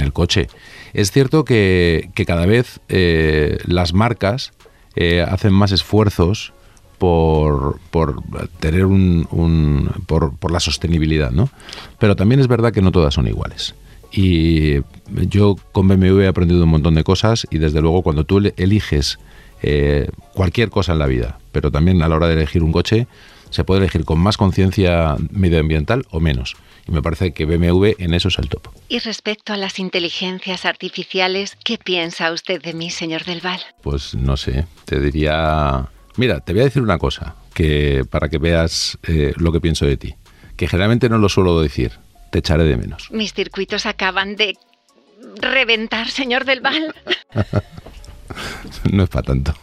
el 0.00 0.12
coche. 0.12 0.48
Es 0.92 1.10
cierto 1.10 1.44
que, 1.44 2.10
cada 2.26 2.46
vez 2.46 2.80
eh, 2.88 3.58
las 3.66 3.92
marcas 3.92 4.52
eh, 4.94 5.22
hacen 5.22 5.52
más 5.52 5.72
esfuerzos 5.72 6.52
por, 6.98 7.78
por 7.90 8.22
tener 8.60 8.86
un, 8.86 9.90
por, 10.06 10.36
por, 10.36 10.50
la 10.50 10.60
sostenibilidad, 10.60 11.30
¿no? 11.30 11.50
Pero 11.98 12.16
también 12.16 12.40
es 12.40 12.48
verdad 12.48 12.72
que 12.72 12.80
no 12.80 12.92
todas 12.92 13.14
son 13.14 13.28
iguales. 13.28 13.74
Y 14.12 14.76
yo 15.28 15.56
con 15.72 15.88
BMW 15.88 16.20
he 16.20 16.28
aprendido 16.28 16.64
un 16.64 16.70
montón 16.70 16.94
de 16.94 17.04
cosas 17.04 17.46
y 17.50 17.58
desde 17.58 17.82
luego 17.82 18.02
cuando 18.02 18.24
tú 18.24 18.40
eliges 18.56 19.18
cualquier 20.32 20.70
cosa 20.70 20.92
en 20.92 21.00
la 21.00 21.06
vida, 21.06 21.38
pero 21.50 21.72
también 21.72 22.00
a 22.02 22.08
la 22.08 22.14
hora 22.14 22.28
de 22.28 22.34
elegir 22.34 22.62
un 22.62 22.72
coche, 22.72 23.08
se 23.50 23.64
puede 23.64 23.80
elegir 23.80 24.04
con 24.04 24.18
más 24.18 24.36
conciencia 24.36 25.16
medioambiental 25.30 26.06
o 26.10 26.20
menos. 26.20 26.56
Y 26.88 26.92
me 26.92 27.02
parece 27.02 27.32
que 27.32 27.46
BMW 27.46 27.94
en 27.98 28.14
eso 28.14 28.28
es 28.28 28.38
el 28.38 28.48
top. 28.48 28.68
Y 28.88 29.00
respecto 29.00 29.52
a 29.52 29.56
las 29.56 29.78
inteligencias 29.78 30.64
artificiales, 30.64 31.56
¿qué 31.64 31.78
piensa 31.78 32.30
usted 32.32 32.62
de 32.62 32.74
mí, 32.74 32.90
señor 32.90 33.24
Del 33.24 33.40
Val? 33.40 33.60
Pues 33.82 34.14
no 34.14 34.36
sé, 34.36 34.66
te 34.84 35.00
diría... 35.00 35.88
Mira, 36.16 36.40
te 36.40 36.52
voy 36.52 36.62
a 36.62 36.64
decir 36.64 36.82
una 36.82 36.98
cosa, 36.98 37.34
que 37.52 38.04
para 38.08 38.28
que 38.28 38.38
veas 38.38 38.98
eh, 39.06 39.34
lo 39.36 39.52
que 39.52 39.60
pienso 39.60 39.84
de 39.84 39.96
ti, 39.96 40.14
que 40.56 40.68
generalmente 40.68 41.08
no 41.08 41.18
lo 41.18 41.28
suelo 41.28 41.60
decir, 41.60 41.92
te 42.30 42.38
echaré 42.38 42.64
de 42.64 42.76
menos. 42.76 43.10
Mis 43.10 43.34
circuitos 43.34 43.84
acaban 43.84 44.36
de 44.36 44.56
reventar, 45.40 46.08
señor 46.08 46.44
Del 46.44 46.60
Val. 46.60 46.94
no 48.92 49.02
es 49.02 49.08
para 49.08 49.22
tanto. 49.24 49.54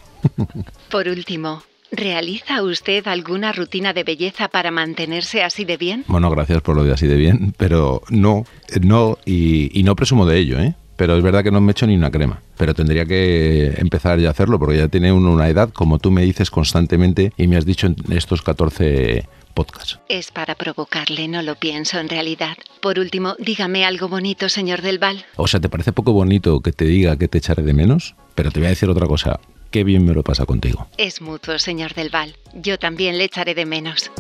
Por 0.89 1.08
último, 1.08 1.63
¿Realiza 1.95 2.63
usted 2.63 3.08
alguna 3.08 3.51
rutina 3.51 3.93
de 3.93 4.03
belleza 4.03 4.47
para 4.47 4.71
mantenerse 4.71 5.43
así 5.43 5.63
de 5.63 5.77
bien? 5.77 6.03
Bueno, 6.08 6.32
gracias 6.32 6.60
por 6.63 6.75
lo 6.75 6.84
de 6.84 6.91
así 6.91 7.06
de 7.06 7.17
bien, 7.17 7.53
pero 7.56 8.01
no, 8.10 8.45
no, 8.82 9.19
y, 9.25 9.69
y 9.79 9.84
no 9.84 9.95
presumo 9.95 10.25
de 10.25 10.39
ello, 10.39 10.60
¿eh? 10.60 10.73
Pero 10.95 11.15
es 11.15 11.23
verdad 11.23 11.43
que 11.43 11.51
no 11.51 11.62
me 11.62 11.71
echo 11.71 11.86
ni 11.86 11.95
una 11.95 12.10
crema. 12.10 12.41
Pero 12.58 12.73
tendría 12.73 13.06
que 13.06 13.75
empezar 13.77 14.19
ya 14.19 14.29
a 14.29 14.32
hacerlo, 14.32 14.58
porque 14.58 14.77
ya 14.77 14.88
tiene 14.88 15.12
uno 15.12 15.32
una 15.32 15.49
edad, 15.49 15.69
como 15.69 15.99
tú 15.99 16.10
me 16.10 16.23
dices 16.23 16.49
constantemente 16.49 17.32
y 17.38 17.47
me 17.47 17.58
has 17.58 17.65
dicho 17.65 17.86
en 17.86 17.95
estos 18.10 18.41
14 18.41 19.27
podcasts. 19.53 19.99
Es 20.10 20.32
para 20.32 20.56
provocarle, 20.56 21.27
no 21.27 21.43
lo 21.43 21.56
pienso 21.56 21.99
en 21.99 22.10
realidad. 22.10 22.58
Por 22.82 22.97
último, 22.97 23.36
dígame 23.38 23.86
algo 23.86 24.08
bonito, 24.08 24.49
señor 24.49 24.82
Del 24.82 24.97
Val. 24.97 25.25
O 25.36 25.47
sea, 25.47 25.60
¿te 25.60 25.69
parece 25.69 25.93
poco 25.93 26.12
bonito 26.13 26.60
que 26.62 26.71
te 26.71 26.86
diga 26.86 27.17
que 27.17 27.27
te 27.27 27.38
echaré 27.38 27.62
de 27.62 27.73
menos? 27.73 28.15
Pero 28.34 28.49
te 28.49 28.60
voy 28.60 28.67
a 28.67 28.69
decir 28.69 28.89
otra 28.89 29.06
cosa. 29.06 29.39
Qué 29.74 29.84
bien 29.84 30.06
me 30.06 30.14
lo 30.14 30.22
pasa 30.22 30.46
contigo. 30.46 30.86
Es 30.98 31.20
mutuo, 31.20 31.58
señor 31.58 31.96
Del 31.96 32.12
Val. 32.12 32.36
Yo 32.54 32.78
también 32.78 33.18
le 33.18 33.24
echaré 33.24 33.56
de 33.56 33.66
menos. 33.66 34.12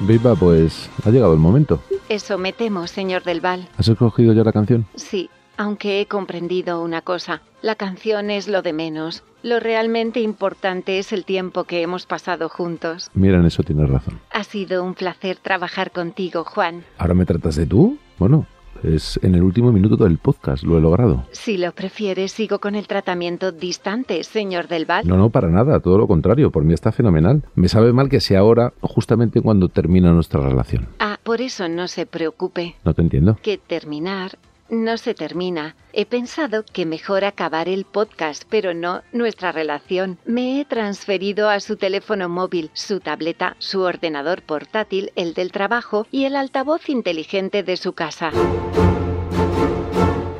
Viva, 0.00 0.34
pues 0.34 0.90
ha 1.06 1.10
llegado 1.10 1.32
el 1.32 1.38
momento. 1.38 1.82
Eso 2.10 2.36
me 2.36 2.52
temo, 2.52 2.86
señor 2.86 3.22
Del 3.22 3.40
Val. 3.40 3.66
¿Has 3.78 3.88
escogido 3.88 4.34
ya 4.34 4.44
la 4.44 4.52
canción? 4.52 4.86
Sí, 4.94 5.30
aunque 5.56 6.00
he 6.00 6.06
comprendido 6.06 6.82
una 6.82 7.02
cosa. 7.02 7.42
La 7.62 7.74
canción 7.76 8.30
es 8.30 8.48
lo 8.48 8.62
de 8.62 8.72
menos. 8.72 9.22
Lo 9.42 9.60
realmente 9.60 10.20
importante 10.20 10.98
es 10.98 11.12
el 11.12 11.24
tiempo 11.24 11.64
que 11.64 11.82
hemos 11.82 12.06
pasado 12.06 12.48
juntos. 12.48 13.10
Mira, 13.14 13.38
en 13.38 13.46
eso 13.46 13.62
tienes 13.62 13.88
razón. 13.90 14.20
Ha 14.30 14.44
sido 14.44 14.84
un 14.84 14.94
placer 14.94 15.36
trabajar 15.40 15.90
contigo, 15.90 16.44
Juan. 16.44 16.84
¿Ahora 16.98 17.14
me 17.14 17.24
tratas 17.26 17.56
de 17.56 17.66
tú? 17.66 17.98
Bueno, 18.18 18.46
Es 18.84 19.20
en 19.22 19.36
el 19.36 19.44
último 19.44 19.70
minuto 19.70 19.96
del 20.02 20.18
podcast, 20.18 20.64
lo 20.64 20.76
he 20.76 20.80
logrado. 20.80 21.24
Si 21.30 21.56
lo 21.56 21.70
prefieres, 21.70 22.32
sigo 22.32 22.58
con 22.58 22.74
el 22.74 22.88
tratamiento 22.88 23.52
distante, 23.52 24.24
señor 24.24 24.66
Del 24.66 24.86
Val. 24.86 25.06
No, 25.06 25.16
no, 25.16 25.30
para 25.30 25.48
nada, 25.48 25.78
todo 25.78 25.98
lo 25.98 26.08
contrario, 26.08 26.50
por 26.50 26.64
mí 26.64 26.74
está 26.74 26.90
fenomenal. 26.90 27.44
Me 27.54 27.68
sabe 27.68 27.92
mal 27.92 28.08
que 28.08 28.20
sea 28.20 28.40
ahora, 28.40 28.72
justamente 28.80 29.40
cuando 29.40 29.68
termina 29.68 30.10
nuestra 30.12 30.40
relación. 30.40 30.88
Ah, 30.98 31.18
por 31.22 31.40
eso 31.40 31.68
no 31.68 31.86
se 31.86 32.06
preocupe. 32.06 32.74
No 32.84 32.92
te 32.92 33.02
entiendo. 33.02 33.38
Que 33.40 33.56
terminar 33.56 34.32
no 34.72 34.96
se 34.96 35.14
termina. 35.14 35.76
He 35.92 36.06
pensado 36.06 36.64
que 36.64 36.86
mejor 36.86 37.24
acabar 37.24 37.68
el 37.68 37.84
podcast, 37.84 38.44
pero 38.48 38.72
no 38.72 39.02
nuestra 39.12 39.52
relación. 39.52 40.18
Me 40.24 40.60
he 40.60 40.64
transferido 40.64 41.50
a 41.50 41.60
su 41.60 41.76
teléfono 41.76 42.30
móvil, 42.30 42.70
su 42.72 42.98
tableta, 42.98 43.54
su 43.58 43.82
ordenador 43.82 44.42
portátil, 44.42 45.12
el 45.14 45.34
del 45.34 45.52
trabajo 45.52 46.06
y 46.10 46.24
el 46.24 46.36
altavoz 46.36 46.88
inteligente 46.88 47.62
de 47.62 47.76
su 47.76 47.92
casa. 47.92 48.32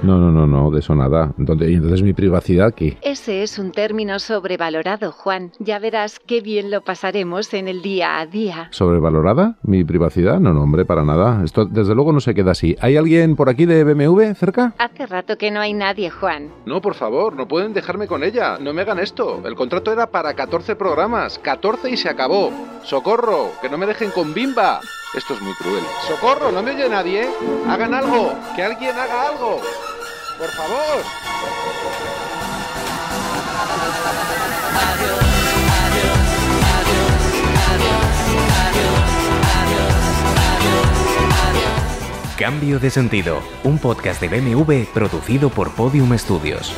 No, 0.03 0.19
no, 0.19 0.31
no, 0.31 0.47
no, 0.47 0.71
de 0.71 0.81
eso 0.81 0.95
nada. 0.95 1.33
Entonces, 1.39 1.71
¿Y 1.71 1.75
entonces 1.75 2.03
mi 2.03 2.13
privacidad 2.13 2.75
qué? 2.75 2.99
Ese 3.03 3.43
es 3.43 3.59
un 3.59 3.73
término 3.73 4.19
sobrevalorado, 4.19 5.13
Juan. 5.13 5.53
Ya 5.59 5.79
verás 5.79 6.19
qué 6.19 6.41
bien 6.41 6.71
lo 6.71 6.81
pasaremos 6.81 7.55
en 7.55 7.69
el 7.69 7.83
día 7.83 8.19
a 8.19 8.27
día. 8.27 8.69
¿Sobrevalorada? 8.71 9.57
¿Mi 9.63 9.85
privacidad? 9.85 10.41
No, 10.41 10.53
no, 10.53 10.63
hombre, 10.63 10.85
para 10.85 11.05
nada. 11.05 11.43
Esto 11.45 11.65
desde 11.67 11.95
luego 11.95 12.13
no 12.13 12.21
se 12.21 12.35
queda 12.35 12.51
así. 12.53 12.77
¿Hay 12.81 12.97
alguien 12.97 13.37
por 13.37 13.49
aquí 13.49 13.65
de 13.65 13.85
BMW 13.85 14.33
cerca? 14.35 14.75
Hace 14.79 15.07
rato 15.07 15.39
que 15.39 15.51
no 15.51 15.61
hay 15.61 15.73
nadie, 15.73 16.11
Juan. 16.11 16.49
No, 16.67 16.81
por 16.81 16.95
favor, 16.95 17.35
no 17.35 17.47
pueden 17.47 17.73
dejarme 17.73 18.07
con 18.07 18.25
ella. 18.25 18.59
No 18.61 18.73
me 18.73 18.83
hagan 18.83 18.99
esto. 18.99 19.41
El 19.45 19.55
contrato 19.55 19.93
era 19.93 20.09
para 20.09 20.35
14 20.35 20.75
programas. 20.77 21.39
14 21.39 21.91
y 21.91 21.97
se 21.97 22.09
acabó. 22.09 22.51
¡Socorro! 22.83 23.51
¡Que 23.61 23.69
no 23.69 23.79
me 23.79 23.87
dejen 23.87 24.11
con 24.11 24.35
bimba! 24.35 24.81
Esto 25.15 25.35
es 25.35 25.43
muy 25.43 25.53
cruel. 25.55 25.83
¡Socorro! 26.09 26.51
¿No 26.51 26.63
me 26.63 26.73
oye 26.73 26.89
nadie? 26.89 27.29
¡Hagan 27.69 27.95
algo! 27.95 28.33
¡Que 28.57 28.63
alguien 28.63 28.97
haga 28.97 29.29
algo! 29.29 29.61
¡Por 30.43 30.51
favor! 30.51 31.05
Cambio 42.37 42.81
de 42.81 42.91
sentido, 42.91 43.41
un 43.63 43.79
podcast 43.79 44.21
de 44.21 44.27
BMW 44.27 44.83
producido 44.93 45.49
por 45.49 45.71
Podium 45.77 46.19
Studios. 46.19 46.75